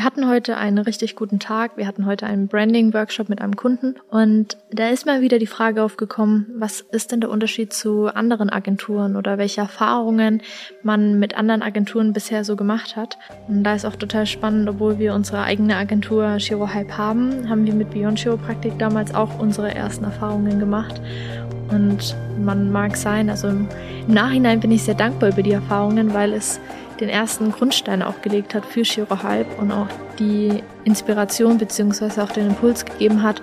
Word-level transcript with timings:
Wir 0.00 0.06
hatten 0.06 0.26
heute 0.26 0.56
einen 0.56 0.78
richtig 0.78 1.14
guten 1.14 1.40
Tag. 1.40 1.76
Wir 1.76 1.86
hatten 1.86 2.06
heute 2.06 2.24
einen 2.24 2.48
Branding-Workshop 2.48 3.28
mit 3.28 3.42
einem 3.42 3.54
Kunden 3.54 3.96
und 4.10 4.56
da 4.72 4.88
ist 4.88 5.04
mal 5.04 5.20
wieder 5.20 5.38
die 5.38 5.46
Frage 5.46 5.82
aufgekommen, 5.82 6.46
was 6.56 6.80
ist 6.80 7.12
denn 7.12 7.20
der 7.20 7.28
Unterschied 7.28 7.74
zu 7.74 8.06
anderen 8.06 8.48
Agenturen 8.48 9.14
oder 9.14 9.36
welche 9.36 9.60
Erfahrungen 9.60 10.40
man 10.82 11.18
mit 11.18 11.36
anderen 11.36 11.60
Agenturen 11.60 12.14
bisher 12.14 12.46
so 12.46 12.56
gemacht 12.56 12.96
hat. 12.96 13.18
Und 13.46 13.62
da 13.62 13.74
ist 13.74 13.84
auch 13.84 13.94
total 13.94 14.24
spannend, 14.24 14.70
obwohl 14.70 14.98
wir 14.98 15.12
unsere 15.12 15.42
eigene 15.42 15.76
Agentur 15.76 16.40
Shiro 16.40 16.72
Hype 16.72 16.96
haben, 16.96 17.50
haben 17.50 17.66
wir 17.66 17.74
mit 17.74 17.90
Beyond 17.90 18.20
Chiropraktik 18.20 18.78
damals 18.78 19.14
auch 19.14 19.38
unsere 19.38 19.74
ersten 19.74 20.04
Erfahrungen 20.04 20.58
gemacht. 20.58 20.98
Und 21.70 22.16
man 22.42 22.72
mag 22.72 22.96
sein, 22.96 23.28
also 23.28 23.48
im 23.48 23.68
Nachhinein 24.08 24.60
bin 24.60 24.72
ich 24.72 24.82
sehr 24.82 24.94
dankbar 24.94 25.28
über 25.28 25.42
die 25.42 25.52
Erfahrungen, 25.52 26.14
weil 26.14 26.32
es 26.32 26.58
den 27.00 27.08
ersten 27.08 27.52
Grundstein 27.52 28.02
auch 28.02 28.20
gelegt 28.22 28.54
hat 28.54 28.66
für 28.66 28.84
Shiro 28.84 29.22
Hype 29.22 29.58
und 29.58 29.72
auch 29.72 29.88
die 30.18 30.62
Inspiration 30.84 31.58
bzw. 31.58 32.20
auch 32.20 32.32
den 32.32 32.48
Impuls 32.48 32.84
gegeben 32.84 33.22
hat, 33.22 33.42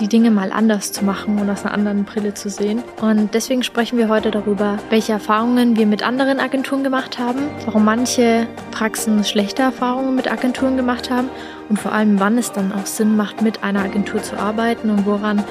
die 0.00 0.08
Dinge 0.08 0.30
mal 0.30 0.52
anders 0.52 0.92
zu 0.92 1.04
machen 1.04 1.40
und 1.40 1.50
aus 1.50 1.64
einer 1.64 1.74
anderen 1.74 2.04
Brille 2.04 2.34
zu 2.34 2.50
sehen. 2.50 2.82
Und 3.00 3.34
deswegen 3.34 3.62
sprechen 3.62 3.98
wir 3.98 4.08
heute 4.08 4.30
darüber, 4.30 4.78
welche 4.90 5.12
Erfahrungen 5.12 5.76
wir 5.76 5.86
mit 5.86 6.02
anderen 6.02 6.38
Agenturen 6.38 6.84
gemacht 6.84 7.18
haben, 7.18 7.40
warum 7.64 7.84
manche 7.84 8.46
Praxen 8.70 9.24
schlechte 9.24 9.62
Erfahrungen 9.62 10.14
mit 10.14 10.30
Agenturen 10.30 10.76
gemacht 10.76 11.10
haben 11.10 11.28
und 11.68 11.78
vor 11.78 11.92
allem, 11.92 12.20
wann 12.20 12.38
es 12.38 12.52
dann 12.52 12.72
auch 12.72 12.86
Sinn 12.86 13.16
macht, 13.16 13.42
mit 13.42 13.64
einer 13.64 13.80
Agentur 13.80 14.22
zu 14.22 14.38
arbeiten 14.38 14.90
und 14.90 15.04
woran 15.04 15.42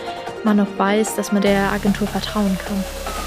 man 0.43 0.59
auch 0.59 0.77
weiß, 0.77 1.15
dass 1.15 1.31
man 1.31 1.41
der 1.41 1.71
Agentur 1.71 2.07
vertrauen 2.07 2.57
kann. 2.65 3.26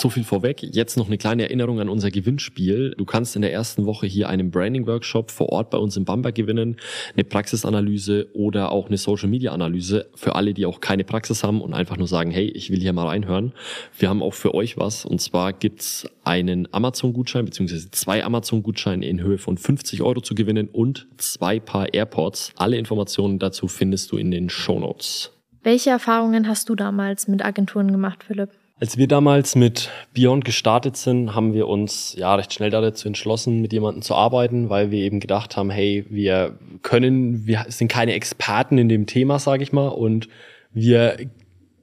So 0.00 0.08
viel 0.08 0.24
vorweg. 0.24 0.62
Jetzt 0.62 0.96
noch 0.96 1.08
eine 1.08 1.18
kleine 1.18 1.42
Erinnerung 1.42 1.78
an 1.78 1.90
unser 1.90 2.10
Gewinnspiel. 2.10 2.94
Du 2.96 3.04
kannst 3.04 3.36
in 3.36 3.42
der 3.42 3.52
ersten 3.52 3.84
Woche 3.84 4.06
hier 4.06 4.30
einen 4.30 4.50
Branding-Workshop 4.50 5.30
vor 5.30 5.50
Ort 5.50 5.68
bei 5.68 5.76
uns 5.76 5.94
in 5.94 6.06
Bamberg 6.06 6.34
gewinnen, 6.34 6.76
eine 7.12 7.24
Praxisanalyse 7.24 8.28
oder 8.32 8.72
auch 8.72 8.86
eine 8.86 8.96
Social-Media-Analyse 8.96 10.08
für 10.14 10.36
alle, 10.36 10.54
die 10.54 10.64
auch 10.64 10.80
keine 10.80 11.04
Praxis 11.04 11.44
haben 11.44 11.60
und 11.60 11.74
einfach 11.74 11.98
nur 11.98 12.06
sagen, 12.06 12.30
hey, 12.30 12.46
ich 12.46 12.70
will 12.70 12.80
hier 12.80 12.94
mal 12.94 13.08
reinhören. 13.08 13.52
Wir 13.98 14.08
haben 14.08 14.22
auch 14.22 14.32
für 14.32 14.54
euch 14.54 14.78
was 14.78 15.04
und 15.04 15.20
zwar 15.20 15.52
gibt's 15.52 16.08
einen 16.24 16.66
Amazon-Gutschein 16.72 17.44
beziehungsweise 17.44 17.90
zwei 17.90 18.24
Amazon-Gutscheine 18.24 19.04
in 19.04 19.20
Höhe 19.20 19.36
von 19.36 19.58
50 19.58 20.00
Euro 20.00 20.22
zu 20.22 20.34
gewinnen 20.34 20.70
und 20.72 21.08
zwei 21.18 21.60
Paar 21.60 21.92
AirPods. 21.92 22.52
Alle 22.56 22.78
Informationen 22.78 23.38
dazu 23.38 23.68
findest 23.68 24.12
du 24.12 24.16
in 24.16 24.30
den 24.30 24.48
Show 24.48 24.80
Notes. 24.80 25.32
Welche 25.62 25.90
Erfahrungen 25.90 26.48
hast 26.48 26.70
du 26.70 26.74
damals 26.74 27.28
mit 27.28 27.44
Agenturen 27.44 27.92
gemacht, 27.92 28.24
Philipp? 28.24 28.48
Als 28.80 28.96
wir 28.96 29.08
damals 29.08 29.56
mit 29.56 29.90
Beyond 30.14 30.42
gestartet 30.46 30.96
sind, 30.96 31.34
haben 31.34 31.52
wir 31.52 31.68
uns 31.68 32.14
ja 32.16 32.34
recht 32.34 32.54
schnell 32.54 32.70
dazu 32.70 33.08
entschlossen, 33.08 33.60
mit 33.60 33.74
jemandem 33.74 34.00
zu 34.00 34.14
arbeiten, 34.14 34.70
weil 34.70 34.90
wir 34.90 35.00
eben 35.00 35.20
gedacht 35.20 35.58
haben, 35.58 35.68
hey, 35.68 36.06
wir 36.08 36.58
können, 36.80 37.46
wir 37.46 37.66
sind 37.68 37.88
keine 37.88 38.14
Experten 38.14 38.78
in 38.78 38.88
dem 38.88 39.04
Thema, 39.04 39.38
sage 39.38 39.62
ich 39.62 39.74
mal, 39.74 39.88
und 39.88 40.28
wir 40.72 41.18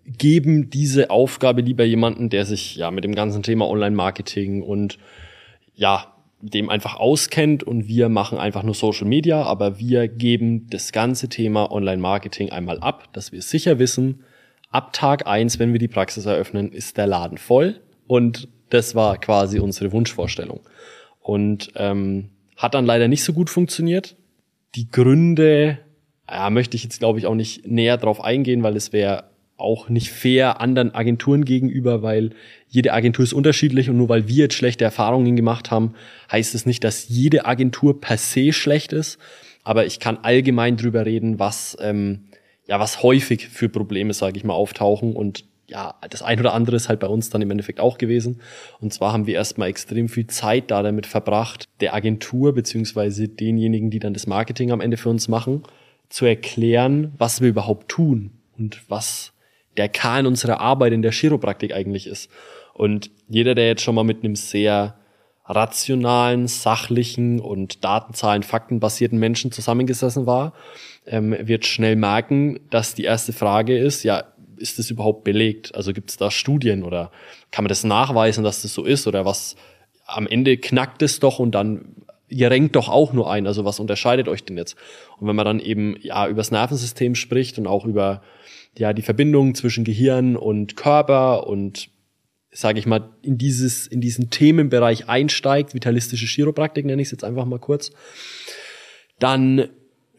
geben 0.05 0.71
diese 0.71 1.11
Aufgabe 1.11 1.61
lieber 1.61 1.83
jemanden, 1.83 2.29
der 2.29 2.45
sich 2.45 2.77
ja 2.77 2.89
mit 2.89 3.03
dem 3.03 3.13
ganzen 3.13 3.43
Thema 3.43 3.67
Online-Marketing 3.67 4.63
und 4.63 4.97
ja 5.75 6.15
dem 6.41 6.69
einfach 6.69 6.95
auskennt 6.95 7.63
und 7.63 7.87
wir 7.87 8.09
machen 8.09 8.39
einfach 8.39 8.63
nur 8.63 8.73
Social 8.73 9.07
Media, 9.07 9.43
aber 9.43 9.77
wir 9.77 10.07
geben 10.07 10.67
das 10.71 10.91
ganze 10.91 11.29
Thema 11.29 11.71
Online-Marketing 11.71 12.49
einmal 12.49 12.79
ab, 12.79 13.13
dass 13.13 13.31
wir 13.31 13.43
sicher 13.43 13.77
wissen, 13.77 14.23
ab 14.69 14.93
Tag 14.93 15.27
eins, 15.27 15.59
wenn 15.59 15.73
wir 15.73 15.79
die 15.79 15.87
Praxis 15.87 16.25
eröffnen, 16.25 16.71
ist 16.71 16.97
der 16.97 17.07
Laden 17.07 17.37
voll. 17.37 17.81
Und 18.07 18.47
das 18.69 18.95
war 18.95 19.17
quasi 19.17 19.59
unsere 19.59 19.91
Wunschvorstellung. 19.91 20.61
Und 21.21 21.71
ähm, 21.75 22.29
hat 22.55 22.73
dann 22.73 22.85
leider 22.85 23.07
nicht 23.07 23.23
so 23.23 23.33
gut 23.33 23.49
funktioniert. 23.49 24.15
Die 24.75 24.89
Gründe 24.89 25.79
ja, 26.29 26.49
möchte 26.49 26.75
ich 26.75 26.83
jetzt, 26.83 26.99
glaube 26.99 27.19
ich, 27.19 27.25
auch 27.25 27.35
nicht 27.35 27.65
näher 27.67 27.97
drauf 27.97 28.23
eingehen, 28.23 28.63
weil 28.63 28.75
es 28.75 28.91
wäre 28.91 29.25
auch 29.55 29.89
nicht 29.89 30.11
fair 30.11 30.61
anderen 30.61 30.93
Agenturen 30.93 31.43
gegenüber, 31.43 32.03
weil 32.03 32.31
jede 32.67 32.93
Agentur 32.93 33.23
ist 33.23 33.33
unterschiedlich 33.33 33.89
und 33.89 33.97
nur 33.97 34.09
weil 34.09 34.27
wir 34.27 34.43
jetzt 34.43 34.55
schlechte 34.55 34.83
Erfahrungen 34.83 35.35
gemacht 35.35 35.71
haben, 35.71 35.95
heißt 36.31 36.53
es 36.53 36.65
nicht, 36.65 36.83
dass 36.83 37.09
jede 37.09 37.45
Agentur 37.45 37.99
per 37.99 38.17
se 38.17 38.53
schlecht 38.53 38.93
ist. 38.93 39.17
Aber 39.63 39.85
ich 39.85 39.99
kann 39.99 40.19
allgemein 40.21 40.77
drüber 40.77 41.05
reden, 41.05 41.39
was 41.39 41.75
ähm, 41.81 42.25
ja, 42.67 42.79
was 42.79 43.01
häufig 43.01 43.47
für 43.47 43.69
Probleme, 43.69 44.13
sage 44.13 44.37
ich 44.37 44.43
mal, 44.43 44.53
auftauchen 44.53 45.15
und 45.15 45.45
ja, 45.69 45.95
das 46.09 46.21
ein 46.21 46.39
oder 46.39 46.53
andere 46.53 46.77
ist 46.77 46.87
halt 46.87 47.01
bei 47.01 47.07
uns 47.07 47.29
dann 47.29 47.41
im 47.41 47.51
Endeffekt 47.51 47.81
auch 47.81 47.97
gewesen. 47.97 48.39
Und 48.79 48.93
zwar 48.93 49.11
haben 49.11 49.27
wir 49.27 49.35
erstmal 49.35 49.67
extrem 49.67 50.07
viel 50.07 50.27
Zeit 50.27 50.71
da 50.71 50.81
damit 50.81 51.05
verbracht, 51.05 51.65
der 51.81 51.93
Agentur 51.93 52.53
beziehungsweise 52.53 53.27
denjenigen, 53.27 53.89
die 53.89 53.99
dann 53.99 54.13
das 54.13 54.27
Marketing 54.27 54.71
am 54.71 54.79
Ende 54.79 54.95
für 54.95 55.09
uns 55.09 55.27
machen, 55.27 55.63
zu 56.07 56.25
erklären, 56.25 57.11
was 57.17 57.41
wir 57.41 57.49
überhaupt 57.49 57.89
tun 57.89 58.31
und 58.57 58.81
was 58.87 59.33
der 59.75 59.89
Kern 59.89 60.25
unserer 60.25 60.61
Arbeit 60.61 60.93
in 60.93 61.01
der 61.01 61.11
Chiropraktik 61.11 61.73
eigentlich 61.73 62.07
ist. 62.07 62.29
Und 62.73 63.11
jeder, 63.27 63.53
der 63.53 63.67
jetzt 63.67 63.81
schon 63.81 63.95
mal 63.95 64.03
mit 64.03 64.23
einem 64.23 64.35
sehr 64.35 64.95
rationalen, 65.47 66.47
sachlichen 66.47 67.39
und 67.39 67.83
Datenzahlen, 67.83 68.43
Fakten 68.43 68.79
basierten 68.79 69.17
Menschen 69.17 69.51
zusammengesessen 69.51 70.25
war, 70.25 70.53
ähm, 71.05 71.35
wird 71.39 71.65
schnell 71.65 71.95
merken, 71.95 72.59
dass 72.69 72.95
die 72.95 73.03
erste 73.03 73.33
Frage 73.33 73.77
ist, 73.77 74.03
ja, 74.03 74.25
ist 74.57 74.79
das 74.79 74.89
überhaupt 74.89 75.23
belegt? 75.23 75.75
Also 75.75 75.93
gibt 75.93 76.09
es 76.09 76.17
da 76.17 76.31
Studien 76.31 76.83
oder 76.83 77.11
kann 77.51 77.63
man 77.63 77.69
das 77.69 77.83
nachweisen, 77.83 78.43
dass 78.43 78.61
das 78.61 78.73
so 78.73 78.83
ist 78.83 79.07
oder 79.07 79.23
was 79.23 79.55
am 80.05 80.27
Ende 80.27 80.57
knackt 80.57 81.01
es 81.01 81.19
doch 81.19 81.39
und 81.39 81.51
dann 81.51 81.95
ihr 82.29 82.51
renkt 82.51 82.75
doch 82.75 82.89
auch 82.89 83.13
nur 83.13 83.31
ein, 83.31 83.47
also 83.47 83.63
was 83.63 83.79
unterscheidet 83.79 84.27
euch 84.27 84.43
denn 84.43 84.57
jetzt? 84.57 84.75
Und 85.17 85.27
wenn 85.27 85.35
man 85.35 85.45
dann 85.45 85.59
eben 85.59 85.95
ja 86.01 86.27
übers 86.27 86.51
Nervensystem 86.51 87.15
spricht 87.15 87.57
und 87.57 87.67
auch 87.67 87.85
über 87.85 88.21
ja 88.77 88.93
die 88.93 89.01
Verbindung 89.01 89.55
zwischen 89.55 89.83
Gehirn 89.83 90.35
und 90.35 90.75
Körper 90.75 91.47
und 91.47 91.89
sage 92.51 92.79
ich 92.79 92.85
mal, 92.85 93.09
in 93.21 93.37
dieses, 93.37 93.87
in 93.87 94.01
diesen 94.01 94.29
Themenbereich 94.29 95.07
einsteigt, 95.07 95.73
vitalistische 95.73 96.25
Chiropraktik 96.25 96.85
nenne 96.85 97.01
ich 97.01 97.07
es 97.07 97.11
jetzt 97.11 97.23
einfach 97.23 97.45
mal 97.45 97.59
kurz, 97.59 97.91
dann 99.19 99.69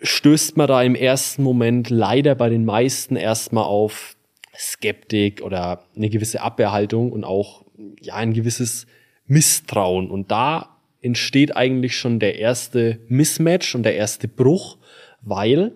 stößt 0.00 0.56
man 0.56 0.68
da 0.68 0.82
im 0.82 0.94
ersten 0.94 1.42
Moment 1.42 1.90
leider 1.90 2.34
bei 2.34 2.48
den 2.48 2.64
meisten 2.64 3.16
erstmal 3.16 3.64
auf 3.64 4.16
Skeptik 4.56 5.42
oder 5.42 5.84
eine 5.96 6.10
gewisse 6.10 6.40
Abwehrhaltung 6.40 7.12
und 7.12 7.24
auch 7.24 7.64
ja 8.00 8.14
ein 8.14 8.32
gewisses 8.32 8.86
Misstrauen. 9.26 10.10
Und 10.10 10.30
da 10.30 10.76
entsteht 11.00 11.56
eigentlich 11.56 11.96
schon 11.96 12.18
der 12.18 12.38
erste 12.38 13.00
Mismatch 13.08 13.74
und 13.74 13.84
der 13.84 13.96
erste 13.96 14.28
Bruch, 14.28 14.78
weil 15.22 15.72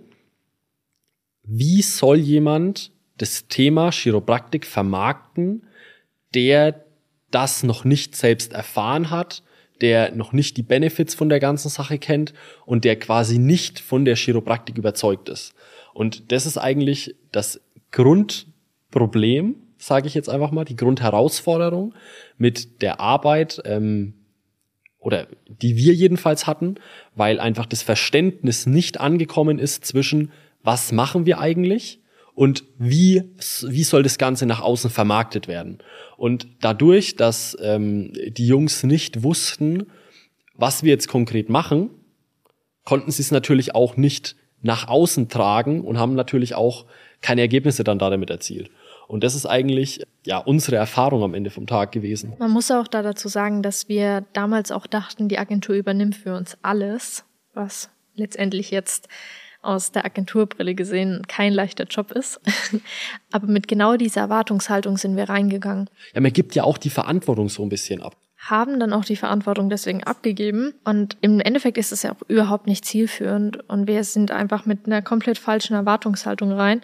wie 1.44 1.82
soll 1.82 2.18
jemand 2.18 2.92
das 3.18 3.46
Thema 3.48 3.90
Chiropraktik 3.90 4.66
vermarkten, 4.66 5.66
der 6.34 6.84
das 7.30 7.62
noch 7.62 7.84
nicht 7.84 8.14
selbst 8.16 8.52
erfahren 8.52 9.10
hat, 9.10 9.42
der 9.80 10.14
noch 10.14 10.32
nicht 10.32 10.56
die 10.56 10.62
Benefits 10.62 11.14
von 11.14 11.28
der 11.28 11.40
ganzen 11.40 11.68
Sache 11.68 11.98
kennt 11.98 12.32
und 12.66 12.84
der 12.84 12.96
quasi 12.98 13.38
nicht 13.38 13.80
von 13.80 14.04
der 14.04 14.16
Chiropraktik 14.16 14.78
überzeugt 14.78 15.28
ist. 15.28 15.54
Und 15.92 16.30
das 16.30 16.46
ist 16.46 16.56
eigentlich 16.56 17.16
das 17.32 17.60
Grundproblem, 17.90 19.56
sage 19.78 20.06
ich 20.06 20.14
jetzt 20.14 20.28
einfach 20.28 20.52
mal, 20.52 20.64
die 20.64 20.76
Grundherausforderung 20.76 21.94
mit 22.38 22.80
der 22.82 23.00
Arbeit 23.00 23.60
ähm, 23.64 24.14
oder 24.98 25.26
die 25.48 25.76
wir 25.76 25.94
jedenfalls 25.94 26.46
hatten, 26.46 26.76
weil 27.16 27.40
einfach 27.40 27.66
das 27.66 27.82
Verständnis 27.82 28.66
nicht 28.66 29.00
angekommen 29.00 29.58
ist 29.58 29.84
zwischen 29.84 30.30
was 30.62 30.92
machen 30.92 31.26
wir 31.26 31.40
eigentlich 31.40 32.01
und 32.34 32.64
wie, 32.78 33.22
wie 33.62 33.84
soll 33.84 34.02
das 34.02 34.18
Ganze 34.18 34.46
nach 34.46 34.60
außen 34.60 34.90
vermarktet 34.90 35.48
werden. 35.48 35.78
Und 36.16 36.46
dadurch, 36.60 37.16
dass 37.16 37.56
ähm, 37.60 38.12
die 38.14 38.46
Jungs 38.46 38.84
nicht 38.84 39.22
wussten, 39.22 39.86
was 40.54 40.82
wir 40.82 40.90
jetzt 40.90 41.08
konkret 41.08 41.48
machen, 41.48 41.90
konnten 42.84 43.10
sie 43.10 43.22
es 43.22 43.30
natürlich 43.30 43.74
auch 43.74 43.96
nicht 43.96 44.36
nach 44.62 44.88
außen 44.88 45.28
tragen 45.28 45.82
und 45.82 45.98
haben 45.98 46.14
natürlich 46.14 46.54
auch 46.54 46.86
keine 47.20 47.40
Ergebnisse 47.40 47.84
dann 47.84 47.98
damit 47.98 48.30
erzielt. 48.30 48.70
Und 49.08 49.24
das 49.24 49.34
ist 49.34 49.46
eigentlich 49.46 50.02
ja 50.24 50.38
unsere 50.38 50.76
Erfahrung 50.76 51.22
am 51.22 51.34
Ende 51.34 51.50
vom 51.50 51.66
Tag 51.66 51.92
gewesen. 51.92 52.34
Man 52.38 52.50
muss 52.50 52.70
auch 52.70 52.88
da 52.88 53.02
dazu 53.02 53.28
sagen, 53.28 53.62
dass 53.62 53.88
wir 53.88 54.24
damals 54.32 54.72
auch 54.72 54.86
dachten, 54.86 55.28
die 55.28 55.38
Agentur 55.38 55.74
übernimmt 55.74 56.16
für 56.16 56.34
uns 56.34 56.56
alles, 56.62 57.24
was 57.52 57.90
letztendlich 58.14 58.70
jetzt 58.70 59.08
aus 59.62 59.92
der 59.92 60.04
Agenturbrille 60.04 60.74
gesehen 60.74 61.22
kein 61.28 61.52
leichter 61.52 61.84
Job 61.84 62.12
ist. 62.12 62.40
Aber 63.32 63.46
mit 63.46 63.68
genau 63.68 63.96
dieser 63.96 64.22
Erwartungshaltung 64.22 64.96
sind 64.96 65.16
wir 65.16 65.28
reingegangen. 65.28 65.88
Ja, 66.14 66.20
man 66.20 66.32
gibt 66.32 66.54
ja 66.54 66.64
auch 66.64 66.78
die 66.78 66.90
Verantwortung 66.90 67.48
so 67.48 67.62
ein 67.62 67.68
bisschen 67.68 68.02
ab. 68.02 68.16
Haben 68.36 68.80
dann 68.80 68.92
auch 68.92 69.04
die 69.04 69.16
Verantwortung 69.16 69.70
deswegen 69.70 70.02
abgegeben. 70.02 70.74
Und 70.84 71.16
im 71.20 71.38
Endeffekt 71.38 71.78
ist 71.78 71.92
es 71.92 72.02
ja 72.02 72.12
auch 72.12 72.28
überhaupt 72.28 72.66
nicht 72.66 72.84
zielführend. 72.84 73.68
Und 73.70 73.86
wir 73.86 74.02
sind 74.02 74.32
einfach 74.32 74.66
mit 74.66 74.86
einer 74.86 75.00
komplett 75.00 75.38
falschen 75.38 75.74
Erwartungshaltung 75.74 76.52
rein, 76.52 76.82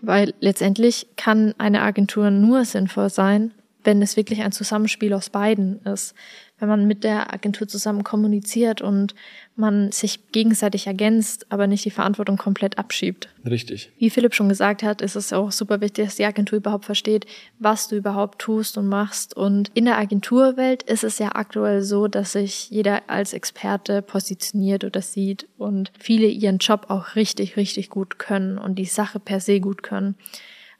Weil 0.00 0.34
letztendlich 0.40 1.06
kann 1.16 1.54
eine 1.58 1.82
Agentur 1.82 2.30
nur 2.30 2.64
sinnvoll 2.64 3.10
sein, 3.10 3.52
wenn 3.84 4.02
es 4.02 4.16
wirklich 4.16 4.42
ein 4.42 4.52
Zusammenspiel 4.52 5.12
aus 5.14 5.30
beiden 5.30 5.80
ist 5.82 6.14
wenn 6.58 6.68
man 6.68 6.86
mit 6.86 7.02
der 7.02 7.34
Agentur 7.34 7.66
zusammen 7.66 8.04
kommuniziert 8.04 8.80
und 8.80 9.14
man 9.56 9.90
sich 9.90 10.30
gegenseitig 10.30 10.86
ergänzt, 10.86 11.46
aber 11.50 11.66
nicht 11.66 11.84
die 11.84 11.90
Verantwortung 11.90 12.36
komplett 12.36 12.78
abschiebt. 12.78 13.28
Richtig. 13.44 13.90
Wie 13.98 14.08
Philipp 14.08 14.34
schon 14.34 14.48
gesagt 14.48 14.82
hat, 14.82 15.02
ist 15.02 15.16
es 15.16 15.32
auch 15.32 15.50
super 15.50 15.80
wichtig, 15.80 16.06
dass 16.06 16.16
die 16.16 16.24
Agentur 16.24 16.58
überhaupt 16.58 16.84
versteht, 16.84 17.26
was 17.58 17.88
du 17.88 17.96
überhaupt 17.96 18.40
tust 18.40 18.78
und 18.78 18.86
machst. 18.86 19.36
Und 19.36 19.70
in 19.74 19.84
der 19.84 19.98
Agenturwelt 19.98 20.84
ist 20.84 21.02
es 21.02 21.18
ja 21.18 21.34
aktuell 21.34 21.82
so, 21.82 22.06
dass 22.06 22.32
sich 22.32 22.70
jeder 22.70 23.02
als 23.08 23.32
Experte 23.32 24.00
positioniert 24.00 24.84
oder 24.84 25.02
sieht 25.02 25.48
und 25.58 25.92
viele 25.98 26.28
ihren 26.28 26.58
Job 26.58 26.86
auch 26.88 27.16
richtig, 27.16 27.56
richtig 27.56 27.90
gut 27.90 28.18
können 28.18 28.58
und 28.58 28.76
die 28.76 28.84
Sache 28.84 29.18
per 29.18 29.40
se 29.40 29.60
gut 29.60 29.82
können. 29.82 30.14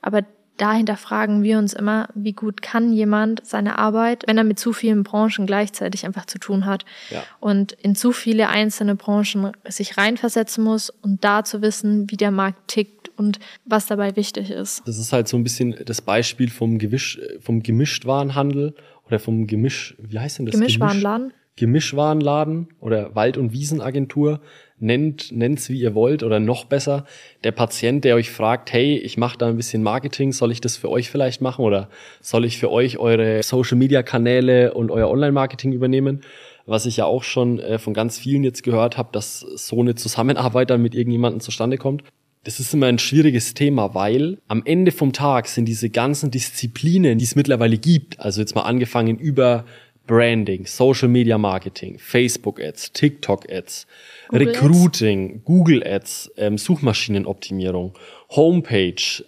Aber 0.00 0.23
dahinter 0.56 0.97
fragen 0.97 1.43
wir 1.43 1.59
uns 1.59 1.73
immer, 1.73 2.09
wie 2.15 2.33
gut 2.33 2.62
kann 2.62 2.93
jemand 2.93 3.45
seine 3.45 3.79
Arbeit, 3.79 4.25
wenn 4.27 4.39
er 4.39 4.45
mit 4.45 4.59
zu 4.59 4.73
vielen 4.73 5.03
Branchen 5.03 5.47
gleichzeitig 5.47 6.06
einfach 6.06 6.27
zu 6.27 6.39
tun 6.39 6.67
hat 6.67 6.85
ja. 7.11 7.23
und 7.41 7.73
in 7.73 7.95
zu 7.95 8.12
viele 8.12 8.49
einzelne 8.49 8.95
Branchen 8.95 9.53
sich 9.69 9.99
reinversetzen 9.99 10.62
muss 10.62 10.91
und 10.91 11.25
da 11.25 11.45
zu 11.45 11.62
wissen, 11.62 12.11
wie 12.11 12.17
der 12.17 12.31
Markt 12.31 12.69
tickt 12.69 13.11
und 13.17 13.39
was 13.65 13.87
dabei 13.87 14.17
wichtig 14.17 14.51
ist. 14.51 14.83
Das 14.87 14.99
ist 14.99 15.12
halt 15.12 15.29
so 15.29 15.37
ein 15.37 15.45
bisschen 15.45 15.75
das 15.85 16.01
Beispiel 16.01 16.51
vom 16.51 16.79
Gewisch, 16.79 17.21
vom 17.41 17.62
Gemischtwarenhandel 17.62 18.75
oder 19.07 19.19
vom 19.19 19.47
Gemisch, 19.47 19.95
wie 19.99 20.19
heißt 20.19 20.39
denn 20.39 20.47
das? 20.47 20.55
Gemischwarenladen. 20.55 21.33
Gemischwarenladen 21.56 22.69
oder 22.81 23.15
Wald- 23.15 23.39
und 23.39 23.53
Wiesenagentur 23.53 24.41
nennt, 24.79 25.31
nennt's 25.33 25.69
wie 25.69 25.81
ihr 25.81 25.95
wollt 25.95 26.23
oder 26.23 26.41
noch 26.41 26.65
besser, 26.65 27.05
der 27.45 27.53
Patient, 27.53 28.05
der 28.05 28.17
euch 28.17 28.31
fragt, 28.31 28.73
hey, 28.73 28.97
ich 28.97 29.17
mache 29.17 29.39
da 29.39 29.47
ein 29.47 29.56
bisschen 29.56 29.83
Marketing, 29.83 30.33
soll 30.33 30.51
ich 30.51 30.61
das 30.61 30.77
für 30.77 30.91
euch 30.91 31.11
vielleicht 31.11 31.41
machen 31.41 31.65
oder 31.65 31.89
soll 32.21 32.45
ich 32.45 32.59
für 32.59 32.71
euch 32.71 32.99
eure 32.99 33.43
Social-Media-Kanäle 33.43 34.75
und 34.75 34.91
euer 34.91 35.09
Online-Marketing 35.09 35.73
übernehmen? 35.73 36.23
Was 36.67 36.87
ich 36.87 36.97
ja 36.97 37.05
auch 37.05 37.23
schon 37.23 37.59
äh, 37.61 37.79
von 37.79 37.95
ganz 37.95 38.19
vielen 38.19 38.43
jetzt 38.43 38.62
gehört 38.62 38.97
habe, 38.97 39.11
dass 39.12 39.41
so 39.41 39.81
eine 39.81 39.95
Zusammenarbeit 39.95 40.71
dann 40.71 40.83
mit 40.83 40.95
irgendjemandem 40.95 41.41
zustande 41.41 41.79
kommt. 41.79 42.03
Das 42.45 42.61
ist 42.61 42.75
immer 42.75 42.87
ein 42.87 42.99
schwieriges 42.99 43.55
Thema, 43.55 43.95
weil 43.95 44.39
am 44.49 44.62
Ende 44.67 44.93
vom 44.93 45.15
Tag 45.15 45.49
sind 45.49 45.65
diese 45.65 45.89
ganzen 45.89 46.31
Disziplinen, 46.31 47.17
die 47.19 47.25
es 47.25 47.37
mittlerweile 47.37 47.79
gibt, 47.79 48.21
also 48.21 48.41
jetzt 48.41 48.55
mal 48.55 48.62
angefangen 48.62 49.19
über 49.19 49.65
Branding, 50.06 50.67
Social 50.67 51.09
Media 51.09 51.39
Marketing, 51.39 51.99
Facebook 51.99 52.61
Ads, 52.61 52.93
TikTok 52.93 53.51
Ads, 53.51 53.87
Google 54.29 54.49
Recruiting, 54.49 55.35
Ads. 55.37 55.45
Google 55.45 55.83
Ads, 55.87 56.31
ähm, 56.37 56.59
Suchmaschinenoptimierung, 56.59 57.95
Homepage. 58.31 59.25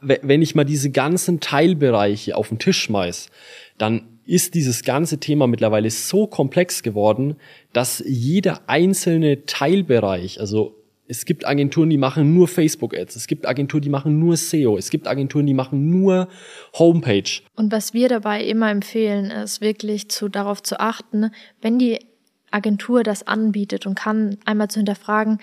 Wenn 0.00 0.42
ich 0.42 0.54
mal 0.54 0.64
diese 0.64 0.90
ganzen 0.90 1.40
Teilbereiche 1.40 2.36
auf 2.36 2.48
den 2.48 2.58
Tisch 2.58 2.82
schmeiß, 2.82 3.30
dann 3.78 4.18
ist 4.24 4.54
dieses 4.54 4.84
ganze 4.84 5.18
Thema 5.18 5.46
mittlerweile 5.46 5.90
so 5.90 6.26
komplex 6.26 6.82
geworden, 6.82 7.36
dass 7.72 8.02
jeder 8.06 8.60
einzelne 8.68 9.46
Teilbereich, 9.46 10.38
also 10.38 10.77
es 11.08 11.24
gibt 11.24 11.46
Agenturen, 11.46 11.88
die 11.88 11.96
machen 11.96 12.34
nur 12.34 12.46
Facebook-Ads. 12.46 13.16
Es 13.16 13.26
gibt 13.26 13.46
Agenturen, 13.46 13.82
die 13.82 13.88
machen 13.88 14.18
nur 14.18 14.36
SEO. 14.36 14.76
Es 14.76 14.90
gibt 14.90 15.08
Agenturen, 15.08 15.46
die 15.46 15.54
machen 15.54 15.88
nur 15.90 16.28
Homepage. 16.78 17.40
Und 17.56 17.72
was 17.72 17.94
wir 17.94 18.08
dabei 18.08 18.44
immer 18.44 18.70
empfehlen, 18.70 19.30
ist 19.30 19.62
wirklich 19.62 20.10
zu, 20.10 20.28
darauf 20.28 20.62
zu 20.62 20.78
achten, 20.78 21.30
wenn 21.62 21.78
die 21.78 21.98
Agentur 22.50 23.02
das 23.02 23.26
anbietet 23.26 23.86
und 23.86 23.94
kann, 23.94 24.36
einmal 24.44 24.68
zu 24.68 24.80
hinterfragen, 24.80 25.38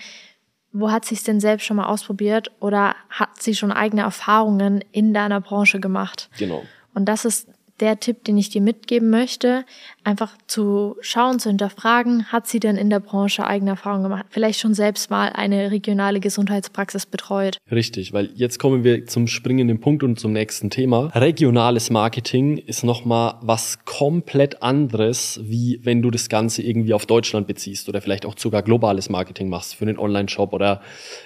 wo 0.72 0.90
hat 0.90 1.04
sie 1.04 1.16
es 1.16 1.24
denn 1.24 1.40
selbst 1.40 1.64
schon 1.64 1.78
mal 1.78 1.86
ausprobiert 1.86 2.52
oder 2.60 2.94
hat 3.10 3.42
sie 3.42 3.54
schon 3.54 3.72
eigene 3.72 4.02
Erfahrungen 4.02 4.84
in 4.92 5.12
deiner 5.12 5.40
Branche 5.40 5.80
gemacht? 5.80 6.30
Genau. 6.38 6.62
Und 6.94 7.06
das 7.06 7.24
ist 7.24 7.48
der 7.80 8.00
Tipp, 8.00 8.24
den 8.24 8.38
ich 8.38 8.48
dir 8.48 8.60
mitgeben 8.60 9.10
möchte, 9.10 9.64
einfach 10.04 10.36
zu 10.46 10.96
schauen, 11.00 11.38
zu 11.38 11.48
hinterfragen, 11.48 12.32
hat 12.32 12.46
sie 12.46 12.60
denn 12.60 12.76
in 12.76 12.90
der 12.90 13.00
Branche 13.00 13.46
eigene 13.46 13.72
Erfahrungen 13.72 14.04
gemacht? 14.04 14.26
Vielleicht 14.30 14.60
schon 14.60 14.74
selbst 14.74 15.10
mal 15.10 15.28
eine 15.28 15.70
regionale 15.70 16.20
Gesundheitspraxis 16.20 17.06
betreut. 17.06 17.58
Richtig, 17.70 18.12
weil 18.12 18.30
jetzt 18.34 18.58
kommen 18.58 18.84
wir 18.84 19.06
zum 19.06 19.26
springenden 19.26 19.80
Punkt 19.80 20.02
und 20.02 20.18
zum 20.18 20.32
nächsten 20.32 20.70
Thema. 20.70 21.10
Regionales 21.14 21.90
Marketing 21.90 22.58
ist 22.58 22.82
nochmal 22.82 23.34
was 23.42 23.84
komplett 23.84 24.62
anderes, 24.62 25.40
wie 25.42 25.80
wenn 25.82 26.02
du 26.02 26.10
das 26.10 26.28
Ganze 26.28 26.62
irgendwie 26.62 26.94
auf 26.94 27.06
Deutschland 27.06 27.46
beziehst 27.46 27.88
oder 27.88 28.00
vielleicht 28.00 28.24
auch 28.24 28.38
sogar 28.38 28.62
globales 28.62 29.10
Marketing 29.10 29.48
machst 29.48 29.74
für 29.74 29.84
einen 29.84 29.98
Online-Shop 29.98 30.52
oder 30.52 30.80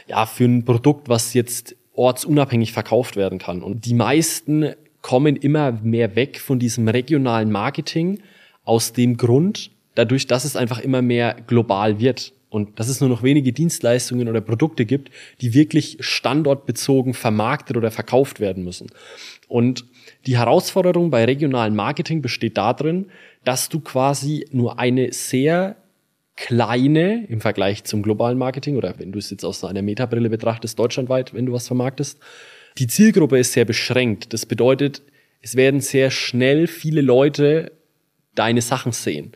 ja, 0.08 0.26
für 0.26 0.44
ein 0.44 0.64
Produkt, 0.64 1.08
was 1.08 1.34
jetzt 1.34 1.76
ortsunabhängig 1.94 2.72
verkauft 2.72 3.16
werden 3.16 3.38
kann. 3.38 3.62
Und 3.62 3.84
die 3.84 3.94
meisten 3.94 4.74
kommen 5.02 5.36
immer 5.36 5.72
mehr 5.72 6.16
weg 6.16 6.38
von 6.38 6.58
diesem 6.58 6.88
regionalen 6.88 7.50
Marketing 7.50 8.20
aus 8.64 8.92
dem 8.92 9.16
Grund, 9.16 9.70
dadurch, 9.94 10.26
dass 10.26 10.44
es 10.44 10.56
einfach 10.56 10.78
immer 10.78 11.02
mehr 11.02 11.36
global 11.46 12.00
wird 12.00 12.32
und 12.50 12.78
dass 12.78 12.88
es 12.88 13.00
nur 13.00 13.08
noch 13.08 13.22
wenige 13.22 13.52
Dienstleistungen 13.52 14.28
oder 14.28 14.40
Produkte 14.40 14.84
gibt, 14.84 15.10
die 15.40 15.54
wirklich 15.54 15.96
standortbezogen 16.00 17.14
vermarktet 17.14 17.76
oder 17.76 17.90
verkauft 17.90 18.40
werden 18.40 18.64
müssen. 18.64 18.90
Und 19.48 19.84
die 20.26 20.36
Herausforderung 20.36 21.10
bei 21.10 21.24
regionalem 21.24 21.74
Marketing 21.74 22.22
besteht 22.22 22.58
darin, 22.58 23.06
dass 23.44 23.68
du 23.68 23.80
quasi 23.80 24.46
nur 24.52 24.78
eine 24.78 25.12
sehr 25.12 25.76
kleine 26.36 27.26
im 27.26 27.40
Vergleich 27.40 27.84
zum 27.84 28.02
globalen 28.02 28.38
Marketing 28.38 28.76
oder 28.76 28.98
wenn 28.98 29.12
du 29.12 29.18
es 29.18 29.30
jetzt 29.30 29.44
aus 29.44 29.62
einer 29.64 29.82
Metabrille 29.82 30.30
betrachtest, 30.30 30.78
deutschlandweit, 30.78 31.34
wenn 31.34 31.46
du 31.46 31.52
was 31.52 31.66
vermarktest, 31.66 32.18
die 32.78 32.86
Zielgruppe 32.86 33.38
ist 33.38 33.52
sehr 33.52 33.64
beschränkt. 33.64 34.32
Das 34.32 34.46
bedeutet, 34.46 35.02
es 35.42 35.56
werden 35.56 35.80
sehr 35.80 36.10
schnell 36.10 36.66
viele 36.66 37.00
Leute 37.00 37.72
deine 38.34 38.62
Sachen 38.62 38.92
sehen. 38.92 39.32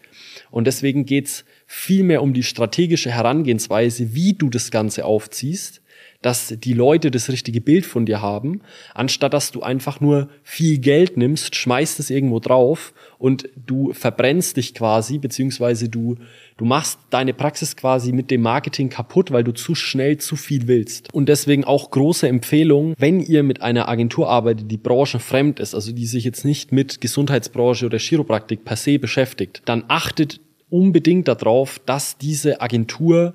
Und 0.51 0.67
deswegen 0.67 1.05
geht's 1.05 1.45
viel 1.67 2.05
mehr 2.05 2.23
um 2.23 2.33
die 2.33 2.43
strategische 2.43 3.11
Herangehensweise, 3.11 4.15
wie 4.15 4.35
du 4.35 4.49
das 4.51 4.71
Ganze 4.71 5.05
aufziehst 5.05 5.83
dass 6.25 6.55
die 6.57 6.73
Leute 6.73 7.11
das 7.11 7.29
richtige 7.29 7.61
Bild 7.61 7.85
von 7.85 8.07
dir 8.07 8.23
haben, 8.23 8.63
anstatt 8.95 9.35
dass 9.35 9.53
du 9.53 9.61
einfach 9.61 10.01
nur 10.01 10.31
viel 10.43 10.79
Geld 10.79 11.19
nimmst, 11.19 11.55
schmeißt 11.55 12.01
es 12.01 12.09
irgendwo 12.09 12.41
drauf 12.41 12.95
und 13.19 13.51
du 13.67 13.93
verbrennst 13.93 14.57
dich 14.57 14.73
quasi, 14.73 15.19
beziehungsweise 15.19 15.91
du, 15.91 16.17
du 16.57 16.65
machst 16.65 16.99
deine 17.11 17.35
Praxis 17.35 17.77
quasi 17.77 18.13
mit 18.13 18.31
dem 18.31 18.41
Marketing 18.41 18.89
kaputt, 18.89 19.33
weil 19.33 19.45
du 19.45 19.53
zu 19.53 19.75
schnell 19.75 20.17
zu 20.17 20.37
viel 20.37 20.67
willst. 20.67 21.13
Und 21.13 21.29
deswegen 21.29 21.65
auch 21.65 21.91
große 21.91 22.27
Empfehlung, 22.27 22.95
wenn 22.97 23.21
ihr 23.21 23.43
mit 23.43 23.61
einer 23.61 23.91
Agentur 23.91 24.31
arbeitet, 24.31 24.71
die 24.71 24.79
branchenfremd 24.79 25.61
ist, 25.61 25.75
also 25.75 25.93
die 25.93 26.07
sich 26.07 26.25
jetzt 26.25 26.47
nicht 26.47 26.73
mit 26.73 27.03
Gesundheitsbranche 27.03 27.85
oder 27.85 27.99
Chiropraktik 27.99 28.65
per 28.65 28.77
se 28.77 28.99
beschäftigt, 28.99 29.61
dann 29.67 29.85
achtet 29.89 30.41
unbedingt 30.71 31.29
darauf, 31.29 31.81
dass 31.85 32.17
diese 32.17 32.63
Agentur 32.63 33.35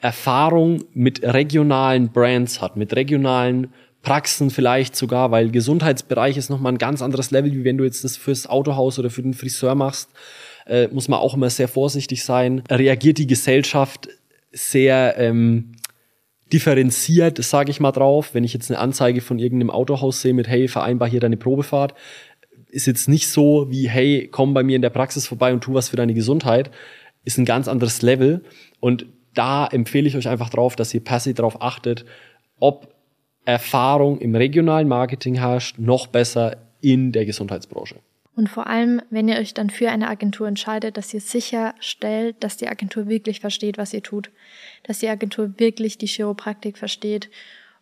Erfahrung 0.00 0.84
mit 0.92 1.22
regionalen 1.22 2.10
Brands 2.10 2.60
hat, 2.60 2.76
mit 2.76 2.94
regionalen 2.94 3.72
Praxen 4.02 4.50
vielleicht 4.50 4.94
sogar, 4.94 5.30
weil 5.30 5.50
Gesundheitsbereich 5.50 6.36
ist 6.36 6.50
nochmal 6.50 6.72
ein 6.72 6.78
ganz 6.78 7.02
anderes 7.02 7.30
Level, 7.30 7.52
wie 7.52 7.64
wenn 7.64 7.78
du 7.78 7.84
jetzt 7.84 8.04
das 8.04 8.16
fürs 8.16 8.46
Autohaus 8.46 8.98
oder 8.98 9.10
für 9.10 9.22
den 9.22 9.34
Friseur 9.34 9.74
machst, 9.74 10.10
äh, 10.66 10.88
muss 10.88 11.08
man 11.08 11.18
auch 11.18 11.34
immer 11.34 11.50
sehr 11.50 11.68
vorsichtig 11.68 12.22
sein. 12.22 12.62
Reagiert 12.70 13.18
die 13.18 13.26
Gesellschaft 13.26 14.08
sehr 14.52 15.16
ähm, 15.18 15.72
differenziert, 16.52 17.42
sage 17.42 17.70
ich 17.70 17.80
mal 17.80 17.92
drauf. 17.92 18.34
Wenn 18.34 18.44
ich 18.44 18.52
jetzt 18.52 18.70
eine 18.70 18.78
Anzeige 18.78 19.20
von 19.20 19.38
irgendeinem 19.38 19.70
Autohaus 19.70 20.20
sehe 20.20 20.34
mit, 20.34 20.48
hey, 20.48 20.68
vereinbar 20.68 21.08
hier 21.08 21.20
deine 21.20 21.36
Probefahrt, 21.36 21.94
ist 22.68 22.86
jetzt 22.86 23.08
nicht 23.08 23.28
so 23.28 23.70
wie, 23.70 23.88
hey, 23.88 24.28
komm 24.30 24.52
bei 24.52 24.62
mir 24.62 24.76
in 24.76 24.82
der 24.82 24.90
Praxis 24.90 25.26
vorbei 25.26 25.52
und 25.52 25.62
tu 25.62 25.74
was 25.74 25.88
für 25.88 25.96
deine 25.96 26.14
Gesundheit, 26.14 26.70
ist 27.24 27.38
ein 27.38 27.44
ganz 27.44 27.68
anderes 27.68 28.02
Level. 28.02 28.42
Und 28.80 29.06
da 29.34 29.66
empfehle 29.66 30.08
ich 30.08 30.16
euch 30.16 30.28
einfach 30.28 30.50
drauf, 30.50 30.76
dass 30.76 30.94
ihr 30.94 31.02
passiv 31.02 31.34
darauf 31.34 31.60
achtet, 31.62 32.04
ob 32.60 32.94
Erfahrung 33.44 34.18
im 34.18 34.34
regionalen 34.34 34.88
Marketing 34.88 35.34
herrscht, 35.34 35.78
noch 35.78 36.06
besser 36.06 36.56
in 36.80 37.12
der 37.12 37.26
Gesundheitsbranche. 37.26 37.96
Und 38.36 38.48
vor 38.48 38.66
allem, 38.66 39.00
wenn 39.10 39.28
ihr 39.28 39.36
euch 39.36 39.54
dann 39.54 39.70
für 39.70 39.90
eine 39.90 40.08
Agentur 40.08 40.48
entscheidet, 40.48 40.96
dass 40.96 41.14
ihr 41.14 41.20
sicherstellt, 41.20 42.36
dass 42.40 42.56
die 42.56 42.66
Agentur 42.66 43.08
wirklich 43.08 43.40
versteht, 43.40 43.78
was 43.78 43.92
ihr 43.94 44.02
tut, 44.02 44.30
dass 44.82 44.98
die 44.98 45.08
Agentur 45.08 45.58
wirklich 45.58 45.98
die 45.98 46.06
Chiropraktik 46.06 46.76
versteht 46.76 47.30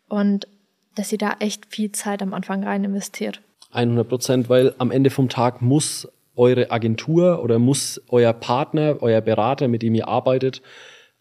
und 0.09 0.47
dass 0.95 1.11
ihr 1.11 1.19
da 1.19 1.37
echt 1.39 1.67
viel 1.75 1.93
Zeit 1.93 2.21
am 2.21 2.35
Anfang 2.35 2.65
rein 2.65 2.85
investiert. 2.85 3.41
100 3.73 4.07
Prozent, 4.07 4.49
weil 4.51 4.75
am 4.77 4.91
Ende 4.91 5.09
vom 5.09 5.31
Tag 5.31 5.63
muss 5.63 6.07
eure 6.37 6.71
Agentur 6.71 7.43
oder 7.43 7.59
muss 7.59 8.03
euer 8.09 8.35
Partner, 8.35 8.97
euer 9.01 9.23
Berater, 9.23 9.69
mit 9.69 9.83
dem 9.83 9.95
ihr 9.95 10.09
arbeitet, 10.09 10.61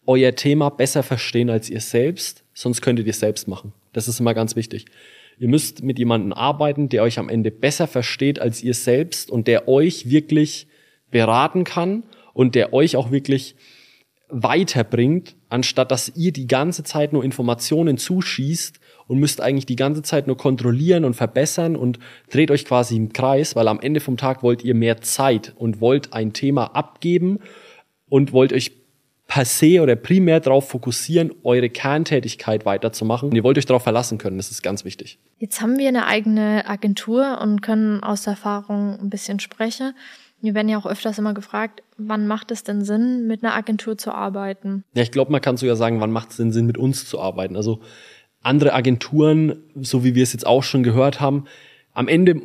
euer 0.06 0.34
Thema 0.34 0.70
besser 0.70 1.02
verstehen 1.02 1.50
als 1.50 1.70
ihr 1.70 1.80
selbst, 1.80 2.44
sonst 2.54 2.82
könntet 2.82 3.06
ihr 3.06 3.12
selbst 3.12 3.48
machen. 3.48 3.72
Das 3.92 4.08
ist 4.08 4.20
immer 4.20 4.34
ganz 4.34 4.56
wichtig. 4.56 4.86
Ihr 5.38 5.48
müsst 5.48 5.82
mit 5.82 5.98
jemandem 5.98 6.32
arbeiten, 6.32 6.88
der 6.88 7.02
euch 7.02 7.18
am 7.18 7.28
Ende 7.28 7.50
besser 7.50 7.86
versteht 7.86 8.38
als 8.38 8.62
ihr 8.62 8.74
selbst 8.74 9.30
und 9.30 9.48
der 9.48 9.68
euch 9.68 10.08
wirklich 10.10 10.66
beraten 11.10 11.64
kann 11.64 12.04
und 12.32 12.54
der 12.54 12.72
euch 12.72 12.96
auch 12.96 13.10
wirklich 13.10 13.54
weiterbringt, 14.28 15.36
anstatt 15.50 15.90
dass 15.90 16.16
ihr 16.16 16.32
die 16.32 16.46
ganze 16.46 16.84
Zeit 16.84 17.12
nur 17.12 17.22
Informationen 17.22 17.98
zuschießt 17.98 18.80
und 19.06 19.18
müsst 19.18 19.42
eigentlich 19.42 19.66
die 19.66 19.76
ganze 19.76 20.02
Zeit 20.02 20.26
nur 20.26 20.38
kontrollieren 20.38 21.04
und 21.04 21.14
verbessern 21.14 21.76
und 21.76 21.98
dreht 22.30 22.50
euch 22.50 22.64
quasi 22.64 22.96
im 22.96 23.12
Kreis, 23.12 23.54
weil 23.56 23.68
am 23.68 23.80
Ende 23.80 24.00
vom 24.00 24.16
Tag 24.16 24.42
wollt 24.42 24.64
ihr 24.64 24.74
mehr 24.74 25.02
Zeit 25.02 25.52
und 25.56 25.80
wollt 25.82 26.14
ein 26.14 26.32
Thema 26.32 26.74
abgeben 26.74 27.40
und 28.08 28.32
wollt 28.32 28.54
euch 28.54 28.81
per 29.32 29.46
se 29.46 29.80
oder 29.80 29.96
primär 29.96 30.40
darauf 30.40 30.68
fokussieren, 30.68 31.32
eure 31.42 31.70
Kerntätigkeit 31.70 32.66
weiterzumachen. 32.66 33.30
Und 33.30 33.34
ihr 33.34 33.42
wollt 33.42 33.56
euch 33.56 33.64
darauf 33.64 33.82
verlassen 33.82 34.18
können, 34.18 34.36
das 34.36 34.50
ist 34.50 34.62
ganz 34.62 34.84
wichtig. 34.84 35.18
Jetzt 35.38 35.62
haben 35.62 35.78
wir 35.78 35.88
eine 35.88 36.06
eigene 36.06 36.68
Agentur 36.68 37.40
und 37.40 37.62
können 37.62 38.02
aus 38.02 38.26
Erfahrung 38.26 39.00
ein 39.00 39.08
bisschen 39.08 39.40
sprechen. 39.40 39.94
Wir 40.42 40.52
werden 40.52 40.68
ja 40.68 40.76
auch 40.76 40.84
öfters 40.84 41.18
immer 41.18 41.32
gefragt, 41.32 41.82
wann 41.96 42.26
macht 42.26 42.50
es 42.50 42.62
denn 42.62 42.84
Sinn, 42.84 43.26
mit 43.26 43.42
einer 43.42 43.54
Agentur 43.54 43.96
zu 43.96 44.12
arbeiten? 44.12 44.84
Ja, 44.92 45.02
ich 45.02 45.12
glaube, 45.12 45.32
man 45.32 45.40
kann 45.40 45.56
sogar 45.56 45.76
sagen, 45.76 45.98
wann 46.02 46.12
macht 46.12 46.32
es 46.32 46.36
denn 46.36 46.52
Sinn, 46.52 46.66
mit 46.66 46.76
uns 46.76 47.08
zu 47.08 47.18
arbeiten? 47.18 47.56
Also 47.56 47.80
andere 48.42 48.74
Agenturen, 48.74 49.62
so 49.80 50.04
wie 50.04 50.14
wir 50.14 50.24
es 50.24 50.34
jetzt 50.34 50.46
auch 50.46 50.62
schon 50.62 50.82
gehört 50.82 51.20
haben, 51.20 51.46
am 51.94 52.06
Ende 52.06 52.42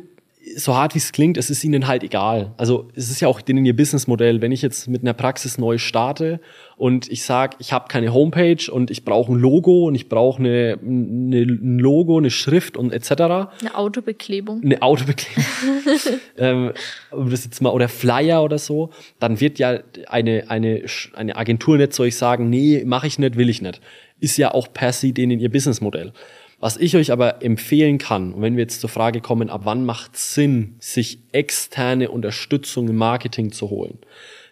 so 0.56 0.76
hart 0.76 0.94
wie 0.94 0.98
es 0.98 1.12
klingt, 1.12 1.36
es 1.36 1.50
ist 1.50 1.64
ihnen 1.64 1.86
halt 1.86 2.02
egal. 2.02 2.52
Also 2.56 2.88
es 2.94 3.10
ist 3.10 3.20
ja 3.20 3.28
auch 3.28 3.40
denen 3.40 3.64
ihr 3.64 3.74
Businessmodell. 3.74 4.40
Wenn 4.40 4.52
ich 4.52 4.62
jetzt 4.62 4.88
mit 4.88 5.02
einer 5.02 5.14
Praxis 5.14 5.58
neu 5.58 5.78
starte 5.78 6.40
und 6.76 7.10
ich 7.10 7.24
sage, 7.24 7.56
ich 7.60 7.72
habe 7.72 7.88
keine 7.88 8.12
Homepage 8.12 8.70
und 8.70 8.90
ich 8.90 9.04
brauche 9.04 9.32
ein 9.32 9.38
Logo 9.38 9.86
und 9.86 9.94
ich 9.94 10.08
brauche 10.08 10.40
eine, 10.40 10.78
eine, 10.82 11.42
ein 11.42 11.78
Logo, 11.78 12.18
eine 12.18 12.30
Schrift 12.30 12.76
und 12.76 12.92
etc. 12.92 13.10
Eine 13.10 13.74
Autobeklebung. 13.74 14.62
Eine 14.62 14.82
Autobeklebung. 14.82 15.44
ähm, 16.38 16.72
das 17.10 17.44
jetzt 17.44 17.60
mal 17.60 17.70
oder 17.70 17.88
Flyer 17.88 18.42
oder 18.42 18.58
so, 18.58 18.90
dann 19.18 19.40
wird 19.40 19.58
ja 19.58 19.80
eine 20.06 20.50
eine 20.50 20.84
eine 21.14 21.36
Agentur 21.36 21.76
nicht 21.78 21.92
so 21.92 22.04
ich 22.04 22.16
sagen, 22.16 22.50
nee, 22.50 22.82
mache 22.84 23.06
ich 23.06 23.18
nicht, 23.18 23.36
will 23.36 23.48
ich 23.48 23.62
nicht. 23.62 23.80
Ist 24.20 24.36
ja 24.36 24.52
auch 24.52 24.72
per 24.72 24.92
se 24.92 25.12
denen 25.12 25.40
ihr 25.40 25.50
Businessmodell. 25.50 26.12
Was 26.60 26.76
ich 26.76 26.96
euch 26.96 27.12
aber 27.12 27.42
empfehlen 27.42 27.98
kann, 27.98 28.40
wenn 28.40 28.56
wir 28.56 28.62
jetzt 28.62 28.80
zur 28.80 28.90
Frage 28.90 29.20
kommen, 29.20 29.48
ab 29.48 29.60
wann 29.64 29.84
macht 29.84 30.16
Sinn, 30.16 30.76
sich 30.80 31.20
externe 31.30 32.10
Unterstützung 32.10 32.88
im 32.88 32.96
Marketing 32.96 33.52
zu 33.52 33.70
holen, 33.70 33.98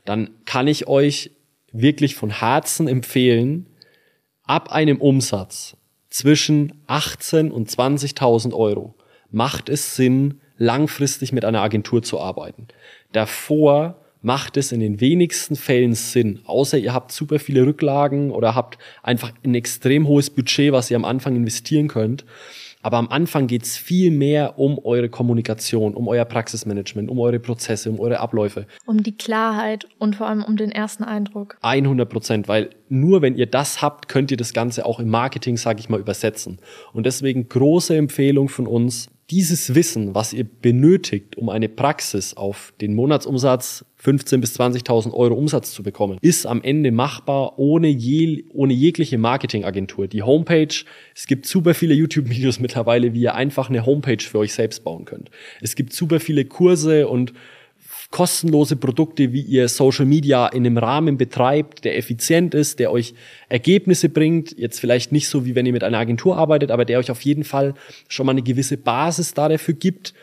dann 0.04 0.30
kann 0.44 0.68
ich 0.68 0.86
euch 0.86 1.32
wirklich 1.72 2.14
von 2.14 2.30
Herzen 2.30 2.86
empfehlen, 2.86 3.66
ab 4.44 4.70
einem 4.70 5.00
Umsatz 5.00 5.76
zwischen 6.08 6.80
18 6.86 7.50
und 7.50 7.68
20.000 7.68 8.54
Euro 8.54 8.94
macht 9.30 9.68
es 9.68 9.96
Sinn, 9.96 10.40
langfristig 10.56 11.32
mit 11.32 11.44
einer 11.44 11.60
Agentur 11.60 12.02
zu 12.02 12.20
arbeiten. 12.20 12.68
Davor 13.12 14.00
macht 14.23 14.56
es 14.56 14.73
in 14.73 14.80
den 14.80 15.00
wenigsten 15.00 15.56
Fällen 15.56 15.94
Sinn, 15.94 16.40
außer 16.44 16.78
ihr 16.78 16.92
habt 16.92 17.12
super 17.12 17.38
viele 17.38 17.66
Rücklagen 17.66 18.30
oder 18.30 18.54
habt 18.54 18.78
einfach 19.02 19.32
ein 19.44 19.54
extrem 19.54 20.08
hohes 20.08 20.30
Budget, 20.30 20.73
was 20.73 20.90
ihr 20.90 20.96
am 20.96 21.04
Anfang 21.04 21.37
investieren 21.37 21.88
könnt. 21.88 22.25
Aber 22.87 22.99
am 22.99 23.08
Anfang 23.08 23.49
geht 23.49 23.64
es 23.64 23.76
viel 23.76 24.12
mehr 24.12 24.61
um 24.61 24.78
eure 24.78 25.08
Kommunikation, 25.08 25.94
um 25.94 26.06
euer 26.06 26.25
Praxismanagement, 26.25 27.11
um 27.11 27.18
eure 27.18 27.40
Prozesse, 27.40 27.90
um 27.90 27.99
eure 27.99 28.20
Abläufe. 28.20 28.68
Um 28.85 29.02
die 29.02 29.16
Klarheit 29.16 29.88
und 29.99 30.14
vor 30.14 30.28
allem 30.28 30.44
um 30.44 30.56
den 30.56 30.70
ersten 30.70 31.02
Eindruck. 31.02 31.58
100 31.62 32.08
Prozent, 32.08 32.46
weil 32.46 32.70
nur 32.88 33.23
wenn 33.23 33.35
ihr 33.35 33.46
das 33.46 33.82
habt, 33.82 34.08
könnt 34.08 34.30
ihr 34.30 34.37
das 34.37 34.52
Ganze 34.52 34.87
auch 34.87 35.00
im 35.00 35.08
Marketing, 35.08 35.56
sage 35.56 35.80
ich 35.80 35.88
mal, 35.88 35.99
übersetzen. 35.99 36.58
Und 36.92 37.06
deswegen 37.06 37.49
große 37.49 37.96
Empfehlung 37.96 38.49
von 38.49 38.68
uns, 38.68 39.08
dieses 39.30 39.75
Wissen, 39.75 40.14
was 40.14 40.33
ihr 40.33 40.45
benötigt, 40.45 41.37
um 41.37 41.49
eine 41.49 41.68
Praxis 41.68 42.35
auf 42.35 42.73
den 42.80 42.95
Monatsumsatz 42.95 43.85
15.000 44.02 44.38
bis 44.38 44.61
20.000 44.61 45.12
Euro 45.12 45.35
Umsatz 45.35 45.73
zu 45.73 45.83
bekommen, 45.83 46.18
ist 46.21 46.47
am 46.47 46.62
Ende 46.62 46.92
machbar 46.92 47.59
ohne, 47.59 47.88
je, 47.88 48.45
ohne 48.52 48.73
jegliche 48.73 49.18
Marketingagentur. 49.18 50.06
Die 50.06 50.23
Homepage, 50.23 50.85
es 51.14 51.26
gibt 51.26 51.47
super 51.47 51.75
viele 51.75 51.95
YouTube-Videos 51.95 52.61
mittlerweile, 52.61 53.14
wie 53.14 53.23
ihr 53.23 53.35
einfach 53.35 53.68
eine 53.68 53.85
Homepage 53.85 54.23
für 54.23 54.38
euch 54.38 54.52
selbst 54.52 54.85
bauen 54.85 55.06
könnt. 55.06 55.30
Es 55.61 55.75
gibt 55.75 55.92
super 55.92 56.21
viele 56.21 56.45
Kurse 56.45 57.09
und 57.09 57.33
kostenlose 58.10 58.76
Produkte, 58.76 59.32
wie 59.32 59.40
ihr 59.40 59.68
Social 59.68 60.06
Media 60.06 60.46
in 60.46 60.64
einem 60.64 60.78
Rahmen 60.78 61.16
betreibt, 61.18 61.84
der 61.84 61.96
effizient 61.96 62.54
ist, 62.54 62.78
der 62.78 62.92
euch 62.92 63.14
Ergebnisse 63.48 64.08
bringt. 64.08 64.56
Jetzt 64.58 64.80
vielleicht 64.80 65.12
nicht 65.12 65.28
so, 65.28 65.44
wie 65.44 65.54
wenn 65.54 65.66
ihr 65.66 65.72
mit 65.72 65.84
einer 65.84 65.98
Agentur 65.98 66.36
arbeitet, 66.36 66.70
aber 66.70 66.84
der 66.84 66.98
euch 66.98 67.10
auf 67.10 67.22
jeden 67.22 67.44
Fall 67.44 67.75
schon 68.08 68.26
mal 68.26 68.32
eine 68.32 68.42
gewisse 68.42 68.76
Basis 68.76 69.34
da 69.34 69.48
dafür 69.48 69.75
gibt, 69.75 70.14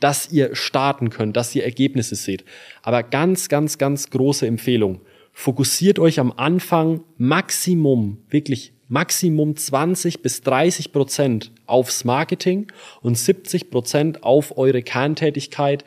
dass 0.00 0.32
ihr 0.32 0.54
starten 0.56 1.10
könnt, 1.10 1.36
dass 1.36 1.54
ihr 1.54 1.64
Ergebnisse 1.64 2.16
seht. 2.16 2.44
Aber 2.82 3.02
ganz, 3.02 3.48
ganz, 3.48 3.78
ganz 3.78 4.10
große 4.10 4.46
Empfehlung. 4.46 5.00
Fokussiert 5.32 5.98
euch 5.98 6.18
am 6.18 6.32
Anfang 6.32 7.04
Maximum, 7.16 8.18
wirklich 8.28 8.72
Maximum 8.88 9.54
20 9.54 10.20
bis 10.20 10.40
30 10.42 10.92
Prozent 10.92 11.52
aufs 11.66 12.04
Marketing 12.04 12.66
und 13.02 13.16
70 13.16 13.70
Prozent 13.70 14.24
auf 14.24 14.58
eure 14.58 14.82
Kerntätigkeit, 14.82 15.84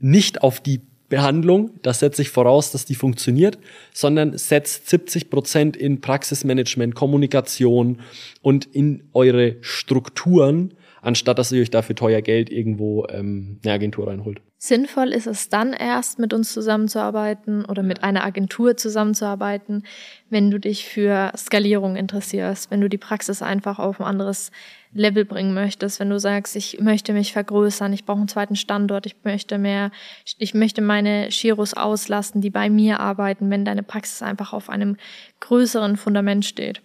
nicht 0.00 0.42
auf 0.42 0.60
die 0.60 0.80
Behandlung, 1.08 1.72
das 1.82 1.98
setze 1.98 2.22
ich 2.22 2.30
voraus, 2.30 2.70
dass 2.70 2.84
die 2.84 2.94
funktioniert, 2.94 3.58
sondern 3.92 4.38
setzt 4.38 4.88
70 4.88 5.28
Prozent 5.28 5.76
in 5.76 6.00
Praxismanagement, 6.00 6.94
Kommunikation 6.94 7.98
und 8.42 8.66
in 8.66 9.02
eure 9.12 9.56
Strukturen, 9.60 10.72
anstatt 11.02 11.38
dass 11.38 11.52
ihr 11.52 11.62
euch 11.62 11.70
dafür 11.70 11.96
teuer 11.96 12.22
Geld 12.22 12.50
irgendwo 12.50 13.06
ähm, 13.08 13.58
eine 13.64 13.74
Agentur 13.74 14.08
reinholt. 14.08 14.40
Sinnvoll 14.62 15.14
ist 15.14 15.26
es 15.26 15.48
dann 15.48 15.72
erst, 15.72 16.18
mit 16.18 16.34
uns 16.34 16.52
zusammenzuarbeiten 16.52 17.64
oder 17.64 17.82
mit 17.82 18.02
einer 18.02 18.24
Agentur 18.24 18.76
zusammenzuarbeiten, 18.76 19.84
wenn 20.28 20.50
du 20.50 20.60
dich 20.60 20.84
für 20.84 21.32
Skalierung 21.34 21.96
interessierst, 21.96 22.70
wenn 22.70 22.82
du 22.82 22.90
die 22.90 22.98
Praxis 22.98 23.40
einfach 23.40 23.78
auf 23.78 24.00
ein 24.00 24.06
anderes 24.06 24.50
Level 24.92 25.24
bringen 25.24 25.54
möchtest, 25.54 25.98
wenn 25.98 26.10
du 26.10 26.18
sagst, 26.18 26.56
ich 26.56 26.78
möchte 26.78 27.14
mich 27.14 27.32
vergrößern, 27.32 27.94
ich 27.94 28.04
brauche 28.04 28.18
einen 28.18 28.28
zweiten 28.28 28.56
Standort, 28.56 29.06
ich 29.06 29.16
möchte 29.24 29.56
mehr, 29.56 29.92
ich 30.36 30.52
möchte 30.52 30.82
meine 30.82 31.28
Chiros 31.30 31.72
auslasten, 31.72 32.42
die 32.42 32.50
bei 32.50 32.68
mir 32.68 33.00
arbeiten, 33.00 33.48
wenn 33.50 33.64
deine 33.64 33.82
Praxis 33.82 34.20
einfach 34.20 34.52
auf 34.52 34.68
einem 34.68 34.98
größeren 35.40 35.96
Fundament 35.96 36.44
steht. 36.44 36.82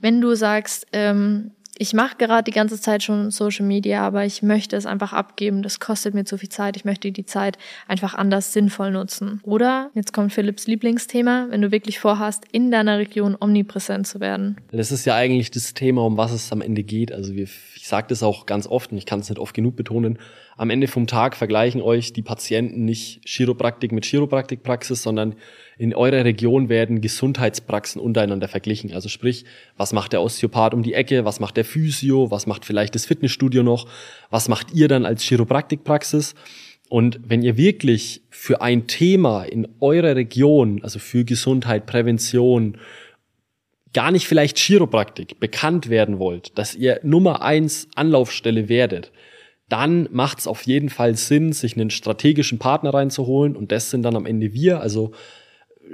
Wenn 0.00 0.20
du 0.20 0.34
sagst, 0.36 0.86
ähm, 0.92 1.50
ich 1.80 1.94
mache 1.94 2.16
gerade 2.18 2.44
die 2.44 2.50
ganze 2.50 2.78
Zeit 2.78 3.02
schon 3.02 3.30
Social 3.30 3.64
Media, 3.64 4.06
aber 4.06 4.26
ich 4.26 4.42
möchte 4.42 4.76
es 4.76 4.84
einfach 4.84 5.14
abgeben. 5.14 5.62
Das 5.62 5.80
kostet 5.80 6.12
mir 6.12 6.26
zu 6.26 6.36
viel 6.36 6.50
Zeit. 6.50 6.76
Ich 6.76 6.84
möchte 6.84 7.10
die 7.10 7.24
Zeit 7.24 7.56
einfach 7.88 8.12
anders 8.12 8.52
sinnvoll 8.52 8.90
nutzen. 8.90 9.40
Oder, 9.44 9.90
jetzt 9.94 10.12
kommt 10.12 10.34
Philipps 10.34 10.66
Lieblingsthema, 10.66 11.46
wenn 11.48 11.62
du 11.62 11.72
wirklich 11.72 11.98
vorhast, 11.98 12.44
in 12.52 12.70
deiner 12.70 12.98
Region 12.98 13.34
omnipräsent 13.40 14.06
zu 14.06 14.20
werden. 14.20 14.58
Das 14.72 14.92
ist 14.92 15.06
ja 15.06 15.14
eigentlich 15.14 15.52
das 15.52 15.72
Thema, 15.72 16.04
um 16.04 16.18
was 16.18 16.32
es 16.32 16.52
am 16.52 16.60
Ende 16.60 16.82
geht. 16.82 17.12
Also 17.12 17.34
wir, 17.34 17.44
ich 17.44 17.88
sage 17.88 18.08
das 18.10 18.22
auch 18.22 18.44
ganz 18.44 18.66
oft 18.66 18.92
und 18.92 18.98
ich 18.98 19.06
kann 19.06 19.20
es 19.20 19.30
nicht 19.30 19.38
oft 19.38 19.54
genug 19.54 19.74
betonen. 19.74 20.18
Am 20.60 20.68
Ende 20.68 20.88
vom 20.88 21.06
Tag 21.06 21.36
vergleichen 21.36 21.80
euch 21.80 22.12
die 22.12 22.20
Patienten 22.20 22.84
nicht 22.84 23.26
Chiropraktik 23.26 23.92
mit 23.92 24.04
Chiropraktikpraxis, 24.04 25.02
sondern 25.02 25.34
in 25.78 25.94
eurer 25.94 26.22
Region 26.26 26.68
werden 26.68 27.00
Gesundheitspraxen 27.00 27.98
untereinander 27.98 28.46
verglichen. 28.46 28.92
Also 28.92 29.08
sprich, 29.08 29.46
was 29.78 29.94
macht 29.94 30.12
der 30.12 30.20
Osteopath 30.20 30.74
um 30.74 30.82
die 30.82 30.92
Ecke, 30.92 31.24
was 31.24 31.40
macht 31.40 31.56
der 31.56 31.64
Physio, 31.64 32.30
was 32.30 32.46
macht 32.46 32.66
vielleicht 32.66 32.94
das 32.94 33.06
Fitnessstudio 33.06 33.62
noch, 33.62 33.88
was 34.28 34.50
macht 34.50 34.74
ihr 34.74 34.86
dann 34.86 35.06
als 35.06 35.22
Chiropraktikpraxis? 35.22 36.34
Und 36.90 37.20
wenn 37.26 37.40
ihr 37.40 37.56
wirklich 37.56 38.20
für 38.28 38.60
ein 38.60 38.86
Thema 38.86 39.44
in 39.44 39.66
eurer 39.80 40.14
Region, 40.14 40.80
also 40.82 40.98
für 40.98 41.24
Gesundheit, 41.24 41.86
Prävention, 41.86 42.76
gar 43.94 44.10
nicht 44.10 44.26
vielleicht 44.26 44.58
Chiropraktik 44.58 45.40
bekannt 45.40 45.88
werden 45.88 46.18
wollt, 46.18 46.58
dass 46.58 46.74
ihr 46.74 47.00
Nummer 47.02 47.40
eins 47.40 47.88
Anlaufstelle 47.94 48.68
werdet, 48.68 49.10
dann 49.70 50.08
macht 50.12 50.40
es 50.40 50.46
auf 50.46 50.62
jeden 50.62 50.90
Fall 50.90 51.16
Sinn, 51.16 51.52
sich 51.52 51.76
einen 51.76 51.90
strategischen 51.90 52.58
Partner 52.58 52.92
reinzuholen 52.92 53.56
und 53.56 53.72
das 53.72 53.90
sind 53.90 54.02
dann 54.02 54.16
am 54.16 54.26
Ende 54.26 54.52
wir. 54.52 54.80
Also 54.80 55.12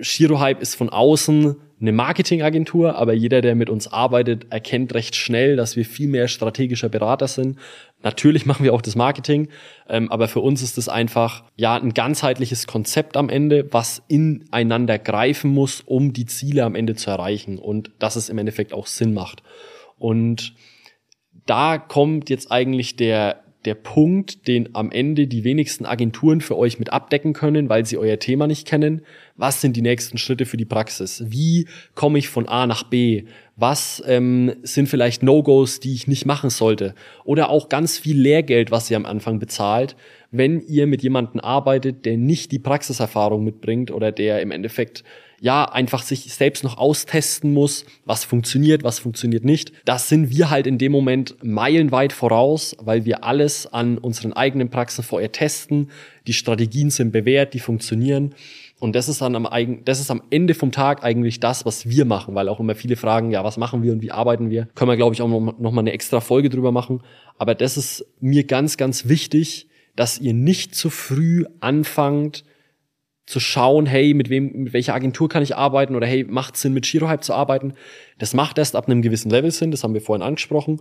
Shirohype 0.01 0.61
ist 0.61 0.75
von 0.75 0.89
außen 0.89 1.57
eine 1.79 1.93
Marketingagentur, 1.93 2.97
aber 2.97 3.13
jeder, 3.13 3.43
der 3.43 3.55
mit 3.55 3.69
uns 3.69 3.87
arbeitet, 3.87 4.47
erkennt 4.51 4.95
recht 4.95 5.15
schnell, 5.15 5.57
dass 5.57 5.77
wir 5.77 5.85
viel 5.85 6.09
mehr 6.09 6.27
strategischer 6.27 6.89
Berater 6.89 7.29
sind. 7.29 7.59
Natürlich 8.03 8.47
machen 8.47 8.65
wir 8.65 8.73
auch 8.73 8.81
das 8.81 8.97
Marketing, 8.97 9.49
ähm, 9.89 10.11
aber 10.11 10.29
für 10.29 10.41
uns 10.41 10.63
ist 10.63 10.79
es 10.79 10.89
einfach 10.89 11.45
ja 11.55 11.77
ein 11.77 11.93
ganzheitliches 11.93 12.67
Konzept 12.67 13.17
am 13.17 13.29
Ende, 13.29 13.71
was 13.73 14.03
ineinander 14.09 14.99
greifen 14.99 15.51
muss, 15.51 15.83
um 15.83 16.15
die 16.15 16.25
Ziele 16.25 16.65
am 16.65 16.75
Ende 16.75 16.95
zu 16.95 17.11
erreichen 17.11 17.59
und 17.59 17.91
dass 17.99 18.17
es 18.17 18.31
im 18.31 18.39
Endeffekt 18.39 18.73
auch 18.73 18.87
Sinn 18.87 19.13
macht. 19.13 19.43
Und 19.99 20.55
da 21.45 21.77
kommt 21.77 22.31
jetzt 22.31 22.51
eigentlich 22.51 22.97
der 22.97 23.46
der 23.67 23.75
Punkt, 23.75 24.49
den 24.49 24.75
am 24.75 24.91
Ende 24.91 25.27
die 25.27 25.45
wenigsten 25.45 25.85
Agenturen 25.85 26.41
für 26.41 26.57
euch 26.57 26.79
mit 26.79 26.93
abdecken 26.93 27.33
können, 27.33 27.69
weil 27.69 27.85
sie 27.85 27.99
euer 27.99 28.19
Thema 28.19 28.47
nicht 28.47 28.67
kennen. 28.67 29.03
Was 29.37 29.61
sind 29.61 29.77
die 29.77 29.83
nächsten 29.83 30.17
Schritte 30.17 30.47
für 30.47 30.57
die 30.57 30.65
Praxis? 30.65 31.25
Wie 31.27 31.67
komme 31.95 32.19
ich 32.19 32.29
von 32.29 32.49
A 32.49 32.67
nach 32.67 32.85
B? 32.85 33.25
Was 33.57 34.03
ähm, 34.07 34.55
sind 34.63 34.89
vielleicht 34.89 35.23
No-Gos, 35.23 35.81
die 35.81 35.95
ich 35.95 36.07
nicht 36.07 36.25
machen 36.25 36.51
sollte? 36.51 36.95
Oder 37.25 37.51
auch 37.51 37.69
ganz 37.69 37.99
viel 37.99 38.19
Lehrgeld, 38.19 38.71
was 38.71 38.91
ihr 38.91 38.97
am 38.97 39.07
Anfang 39.07 39.39
bezahlt, 39.39 39.97
wenn 40.31 40.61
ihr 40.61 40.87
mit 40.87 41.03
jemandem 41.03 41.41
arbeitet, 41.41 42.07
der 42.07 42.17
nicht 42.17 42.53
die 42.53 42.59
Praxiserfahrung 42.59 43.45
mitbringt 43.45 43.91
oder 43.91 44.13
der 44.13 44.41
im 44.41 44.51
Endeffekt 44.51 45.05
ja, 45.41 45.65
einfach 45.65 46.03
sich 46.03 46.33
selbst 46.33 46.65
noch 46.65 46.79
austesten 46.79 47.53
muss, 47.53 47.85
was 48.05 48.25
funktioniert, 48.25 48.85
was 48.85 48.99
funktioniert 48.99 49.45
nicht. 49.45 49.73
Das 49.85 50.09
sind 50.09 50.31
wir 50.31 50.51
halt 50.51 50.67
in 50.67 50.79
dem 50.79 50.93
Moment 50.93 51.37
meilenweit 51.43 52.13
voraus, 52.13 52.77
weil 52.81 53.05
wir 53.05 53.25
alles 53.25 53.67
an 53.67 53.99
unseren 53.99 54.33
eigenen 54.33 54.71
Praxen 54.71 55.05
vorher 55.05 55.33
testen. 55.33 55.91
Die 56.27 56.33
Strategien 56.33 56.91
sind 56.91 57.13
bewährt, 57.13 57.55
die 57.55 57.61
funktionieren. 57.61 58.35
Und 58.79 58.95
das 58.95 59.09
ist 59.09 59.23
dann 59.23 59.35
am, 59.35 59.49
das 59.85 60.01
ist 60.01 60.11
am 60.11 60.23
Ende 60.31 60.55
vom 60.55 60.71
Tag 60.71 61.03
eigentlich 61.03 61.41
das, 61.41 61.65
was 61.65 61.89
wir 61.89 62.05
machen, 62.05 62.35
weil 62.35 62.49
auch 62.49 62.61
immer 62.61 62.75
viele 62.75 62.97
fragen, 62.97 63.31
ja, 63.31 63.43
was 63.43 63.57
machen 63.57 63.83
wir 63.83 63.93
und 63.93 64.03
wie 64.03 64.13
arbeiten 64.13 64.51
wir? 64.51 64.69
Können 64.75 64.91
wir, 64.91 64.97
glaube 64.97 65.15
ich, 65.15 65.23
auch 65.23 65.29
noch, 65.29 65.59
noch 65.59 65.73
mal 65.73 65.81
eine 65.81 65.93
extra 65.93 66.21
Folge 66.21 66.51
drüber 66.51 66.73
machen. 66.73 67.01
Aber 67.39 67.55
das 67.55 67.77
ist 67.77 68.07
mir 68.21 68.45
ganz, 68.45 68.77
ganz 68.77 69.09
wichtig, 69.09 69.69
dass 69.97 70.19
ihr 70.19 70.35
nicht 70.35 70.75
zu 70.75 70.91
früh 70.91 71.47
anfangt, 71.61 72.45
zu 73.27 73.41
schauen, 73.41 73.87
hey, 73.87 74.15
mit 74.15 74.31
wem, 74.31 74.53
mit 74.53 74.73
welcher 74.73 74.95
Agentur 74.95 75.29
kann 75.29 75.43
ich 75.43 75.57
arbeiten 75.57 75.97
oder 75.97 76.07
hey, 76.07 76.25
macht 76.25 76.57
Sinn, 76.57 76.73
mit 76.73 76.87
Girohype 76.87 77.23
zu 77.23 77.35
arbeiten. 77.35 77.75
Das 78.19 78.35
macht 78.35 78.57
erst 78.59 78.77
ab 78.77 78.87
einem 78.87 79.03
gewissen 79.03 79.31
Level 79.31 79.51
Sinn, 79.51 79.73
das 79.73 79.83
haben 79.83 79.95
wir 79.95 80.01
vorhin 80.01 80.23
angesprochen. 80.23 80.81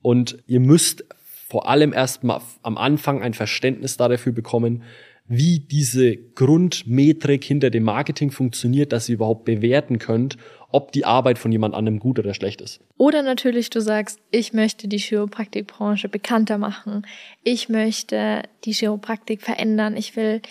Und 0.00 0.38
ihr 0.46 0.60
müsst 0.60 1.04
vor 1.48 1.68
allem 1.68 1.92
erst 1.92 2.24
mal 2.24 2.40
am 2.62 2.78
Anfang 2.78 3.22
ein 3.22 3.34
Verständnis 3.34 3.96
dafür 3.96 4.32
bekommen, 4.32 4.82
wie 5.28 5.58
diese 5.58 6.16
Grundmetrik 6.16 7.44
hinter 7.44 7.70
dem 7.70 7.82
Marketing 7.82 8.30
funktioniert, 8.30 8.92
dass 8.92 9.08
ihr 9.08 9.16
überhaupt 9.16 9.44
bewerten 9.44 9.98
könnt, 9.98 10.36
ob 10.70 10.92
die 10.92 11.04
Arbeit 11.04 11.38
von 11.38 11.50
jemand 11.50 11.74
anderem 11.74 11.98
gut 11.98 12.18
oder 12.18 12.34
schlecht 12.34 12.60
ist. 12.60 12.80
Oder 12.96 13.22
natürlich 13.22 13.70
du 13.70 13.80
sagst, 13.80 14.20
ich 14.30 14.52
möchte 14.52 14.88
die 14.88 14.98
Chiropraktikbranche 14.98 16.08
bekannter 16.08 16.58
machen. 16.58 17.06
Ich 17.42 17.68
möchte 17.68 18.42
die 18.64 18.72
Chiropraktik 18.72 19.42
verändern. 19.42 19.96
Ich 19.96 20.16
will 20.16 20.42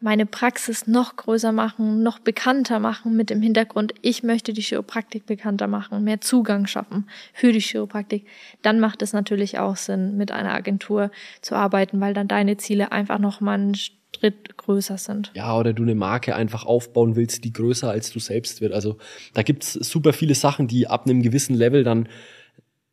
meine 0.00 0.26
Praxis 0.26 0.86
noch 0.86 1.16
größer 1.16 1.52
machen, 1.52 2.02
noch 2.02 2.18
bekannter 2.18 2.78
machen 2.78 3.16
mit 3.16 3.30
dem 3.30 3.42
Hintergrund, 3.42 3.92
ich 4.02 4.22
möchte 4.22 4.52
die 4.52 4.62
Chiropraktik 4.62 5.26
bekannter 5.26 5.66
machen, 5.66 6.02
mehr 6.04 6.20
Zugang 6.20 6.66
schaffen 6.66 7.06
für 7.32 7.52
die 7.52 7.60
Chiropraktik, 7.60 8.26
dann 8.62 8.80
macht 8.80 9.02
es 9.02 9.12
natürlich 9.12 9.58
auch 9.58 9.76
Sinn, 9.76 10.16
mit 10.16 10.32
einer 10.32 10.54
Agentur 10.54 11.10
zu 11.42 11.54
arbeiten, 11.54 12.00
weil 12.00 12.14
dann 12.14 12.28
deine 12.28 12.56
Ziele 12.56 12.92
einfach 12.92 13.18
noch 13.18 13.40
mal 13.40 13.54
einen 13.54 13.74
Schritt 13.74 14.56
größer 14.56 14.98
sind. 14.98 15.30
Ja, 15.34 15.56
oder 15.56 15.72
du 15.72 15.82
eine 15.82 15.94
Marke 15.94 16.34
einfach 16.34 16.64
aufbauen 16.64 17.16
willst, 17.16 17.44
die 17.44 17.52
größer 17.52 17.90
als 17.90 18.10
du 18.10 18.18
selbst 18.18 18.60
wird. 18.60 18.72
Also 18.72 18.98
da 19.34 19.42
gibt's 19.42 19.72
super 19.72 20.12
viele 20.12 20.34
Sachen, 20.34 20.66
die 20.66 20.86
ab 20.86 21.06
einem 21.06 21.22
gewissen 21.22 21.54
Level 21.54 21.84
dann 21.84 22.08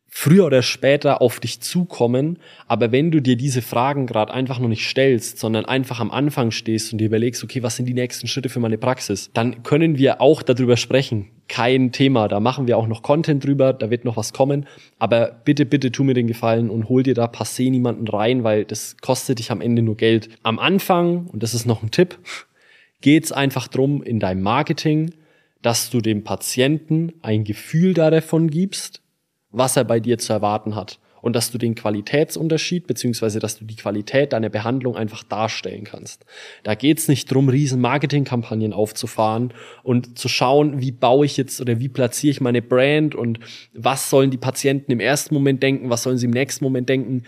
früher 0.08 0.46
oder 0.46 0.62
später 0.62 1.20
auf 1.20 1.38
dich 1.38 1.60
zukommen. 1.60 2.38
Aber 2.66 2.92
wenn 2.92 3.10
du 3.10 3.20
dir 3.20 3.36
diese 3.36 3.62
Fragen 3.62 4.06
gerade 4.06 4.32
einfach 4.32 4.58
noch 4.58 4.68
nicht 4.68 4.88
stellst, 4.88 5.38
sondern 5.38 5.64
einfach 5.64 6.00
am 6.00 6.10
Anfang 6.10 6.50
stehst 6.50 6.92
und 6.92 6.98
dir 6.98 7.06
überlegst, 7.06 7.44
okay, 7.44 7.62
was 7.62 7.76
sind 7.76 7.86
die 7.86 7.94
nächsten 7.94 8.26
Schritte 8.26 8.48
für 8.48 8.60
meine 8.60 8.78
Praxis, 8.78 9.30
dann 9.34 9.62
können 9.62 9.98
wir 9.98 10.20
auch 10.20 10.42
darüber 10.42 10.76
sprechen. 10.76 11.28
Kein 11.46 11.92
Thema. 11.92 12.28
Da 12.28 12.40
machen 12.40 12.66
wir 12.66 12.76
auch 12.76 12.88
noch 12.88 13.02
Content 13.02 13.44
drüber, 13.44 13.72
da 13.72 13.90
wird 13.90 14.04
noch 14.04 14.16
was 14.16 14.32
kommen. 14.32 14.66
Aber 14.98 15.40
bitte, 15.44 15.66
bitte 15.66 15.92
tu 15.92 16.04
mir 16.04 16.14
den 16.14 16.26
Gefallen 16.26 16.68
und 16.68 16.88
hol 16.88 17.02
dir 17.02 17.14
da 17.14 17.26
passé 17.26 17.70
niemanden 17.70 18.08
rein, 18.08 18.44
weil 18.44 18.64
das 18.64 18.96
kostet 18.98 19.38
dich 19.38 19.50
am 19.50 19.60
Ende 19.60 19.82
nur 19.82 19.96
Geld. 19.96 20.28
Am 20.42 20.58
Anfang, 20.58 21.26
und 21.26 21.42
das 21.42 21.54
ist 21.54 21.66
noch 21.66 21.82
ein 21.82 21.90
Tipp, 21.90 22.18
geht's 23.00 23.32
einfach 23.32 23.68
drum 23.68 24.02
in 24.02 24.20
deinem 24.20 24.42
Marketing, 24.42 25.12
dass 25.62 25.90
du 25.90 26.00
dem 26.00 26.24
Patienten 26.24 27.14
ein 27.22 27.44
Gefühl 27.44 27.94
davon 27.94 28.48
gibst, 28.50 29.02
was 29.58 29.76
er 29.76 29.84
bei 29.84 30.00
dir 30.00 30.18
zu 30.18 30.32
erwarten 30.32 30.74
hat. 30.74 30.98
Und 31.20 31.34
dass 31.34 31.50
du 31.50 31.58
den 31.58 31.74
Qualitätsunterschied, 31.74 32.86
beziehungsweise 32.86 33.40
dass 33.40 33.58
du 33.58 33.64
die 33.64 33.74
Qualität 33.74 34.32
deiner 34.32 34.50
Behandlung 34.50 34.94
einfach 34.96 35.24
darstellen 35.24 35.82
kannst. 35.82 36.24
Da 36.62 36.76
geht's 36.76 37.08
nicht 37.08 37.30
drum, 37.32 37.48
riesen 37.48 37.80
Marketingkampagnen 37.80 38.72
aufzufahren 38.72 39.52
und 39.82 40.16
zu 40.16 40.28
schauen, 40.28 40.80
wie 40.80 40.92
baue 40.92 41.26
ich 41.26 41.36
jetzt 41.36 41.60
oder 41.60 41.80
wie 41.80 41.88
platziere 41.88 42.30
ich 42.30 42.40
meine 42.40 42.62
Brand 42.62 43.16
und 43.16 43.40
was 43.74 44.10
sollen 44.10 44.30
die 44.30 44.36
Patienten 44.38 44.92
im 44.92 45.00
ersten 45.00 45.34
Moment 45.34 45.60
denken, 45.60 45.90
was 45.90 46.04
sollen 46.04 46.18
sie 46.18 46.26
im 46.26 46.32
nächsten 46.32 46.64
Moment 46.64 46.88
denken, 46.88 47.24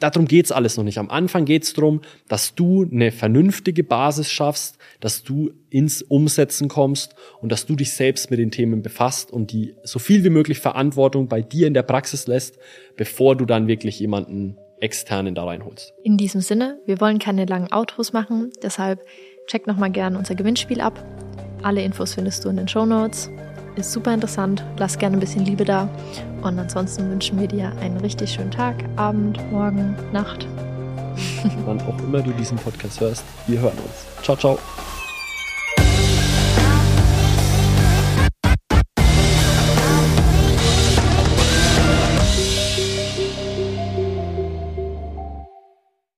darum 0.00 0.26
geht's 0.26 0.52
alles 0.52 0.76
noch 0.76 0.84
nicht. 0.84 0.98
Am 0.98 1.10
Anfang 1.10 1.44
geht's 1.44 1.72
drum, 1.72 2.00
dass 2.28 2.54
du 2.54 2.86
eine 2.90 3.12
vernünftige 3.12 3.84
Basis 3.84 4.30
schaffst, 4.30 4.78
dass 5.00 5.22
du 5.22 5.50
ins 5.70 6.02
Umsetzen 6.02 6.68
kommst 6.68 7.14
und 7.40 7.52
dass 7.52 7.66
du 7.66 7.76
dich 7.76 7.92
selbst 7.92 8.30
mit 8.30 8.38
den 8.38 8.50
Themen 8.50 8.82
befasst 8.82 9.30
und 9.30 9.52
die 9.52 9.74
so 9.84 9.98
viel 9.98 10.24
wie 10.24 10.30
möglich 10.30 10.58
Verantwortung 10.58 11.28
bei 11.28 11.42
dir 11.42 11.66
in 11.66 11.74
der 11.74 11.82
Praxis 11.82 12.26
lässt, 12.26 12.58
bevor 12.96 13.36
du 13.36 13.44
dann 13.44 13.68
wirklich 13.68 13.98
jemanden 14.00 14.56
externen 14.80 15.34
da 15.34 15.44
reinholst. 15.44 15.92
In 16.02 16.16
diesem 16.16 16.40
Sinne, 16.40 16.78
wir 16.86 17.00
wollen 17.00 17.18
keine 17.18 17.44
langen 17.44 17.72
Outros 17.72 18.12
machen, 18.12 18.50
deshalb 18.62 19.04
check 19.46 19.66
nochmal 19.66 19.90
gerne 19.90 20.18
unser 20.18 20.34
Gewinnspiel 20.34 20.80
ab. 20.80 21.04
Alle 21.62 21.82
Infos 21.82 22.14
findest 22.14 22.44
du 22.44 22.48
in 22.48 22.56
den 22.56 22.68
Show 22.68 22.86
Notes 22.86 23.30
ist 23.78 23.92
super 23.92 24.12
interessant. 24.12 24.64
Lass 24.76 24.98
gerne 24.98 25.16
ein 25.16 25.20
bisschen 25.20 25.44
Liebe 25.44 25.64
da. 25.64 25.88
Und 26.42 26.58
ansonsten 26.58 27.10
wünschen 27.10 27.40
wir 27.40 27.48
dir 27.48 27.72
einen 27.80 27.96
richtig 27.98 28.32
schönen 28.32 28.50
Tag, 28.50 28.76
Abend, 28.96 29.38
Morgen, 29.50 29.96
Nacht. 30.12 30.46
Wann 31.64 31.80
auch 31.82 31.98
immer 32.00 32.22
du 32.22 32.30
diesen 32.32 32.56
Podcast 32.58 33.00
hörst, 33.00 33.24
wir 33.46 33.60
hören 33.60 33.78
uns. 33.78 34.22
Ciao, 34.22 34.36
ciao. 34.36 34.58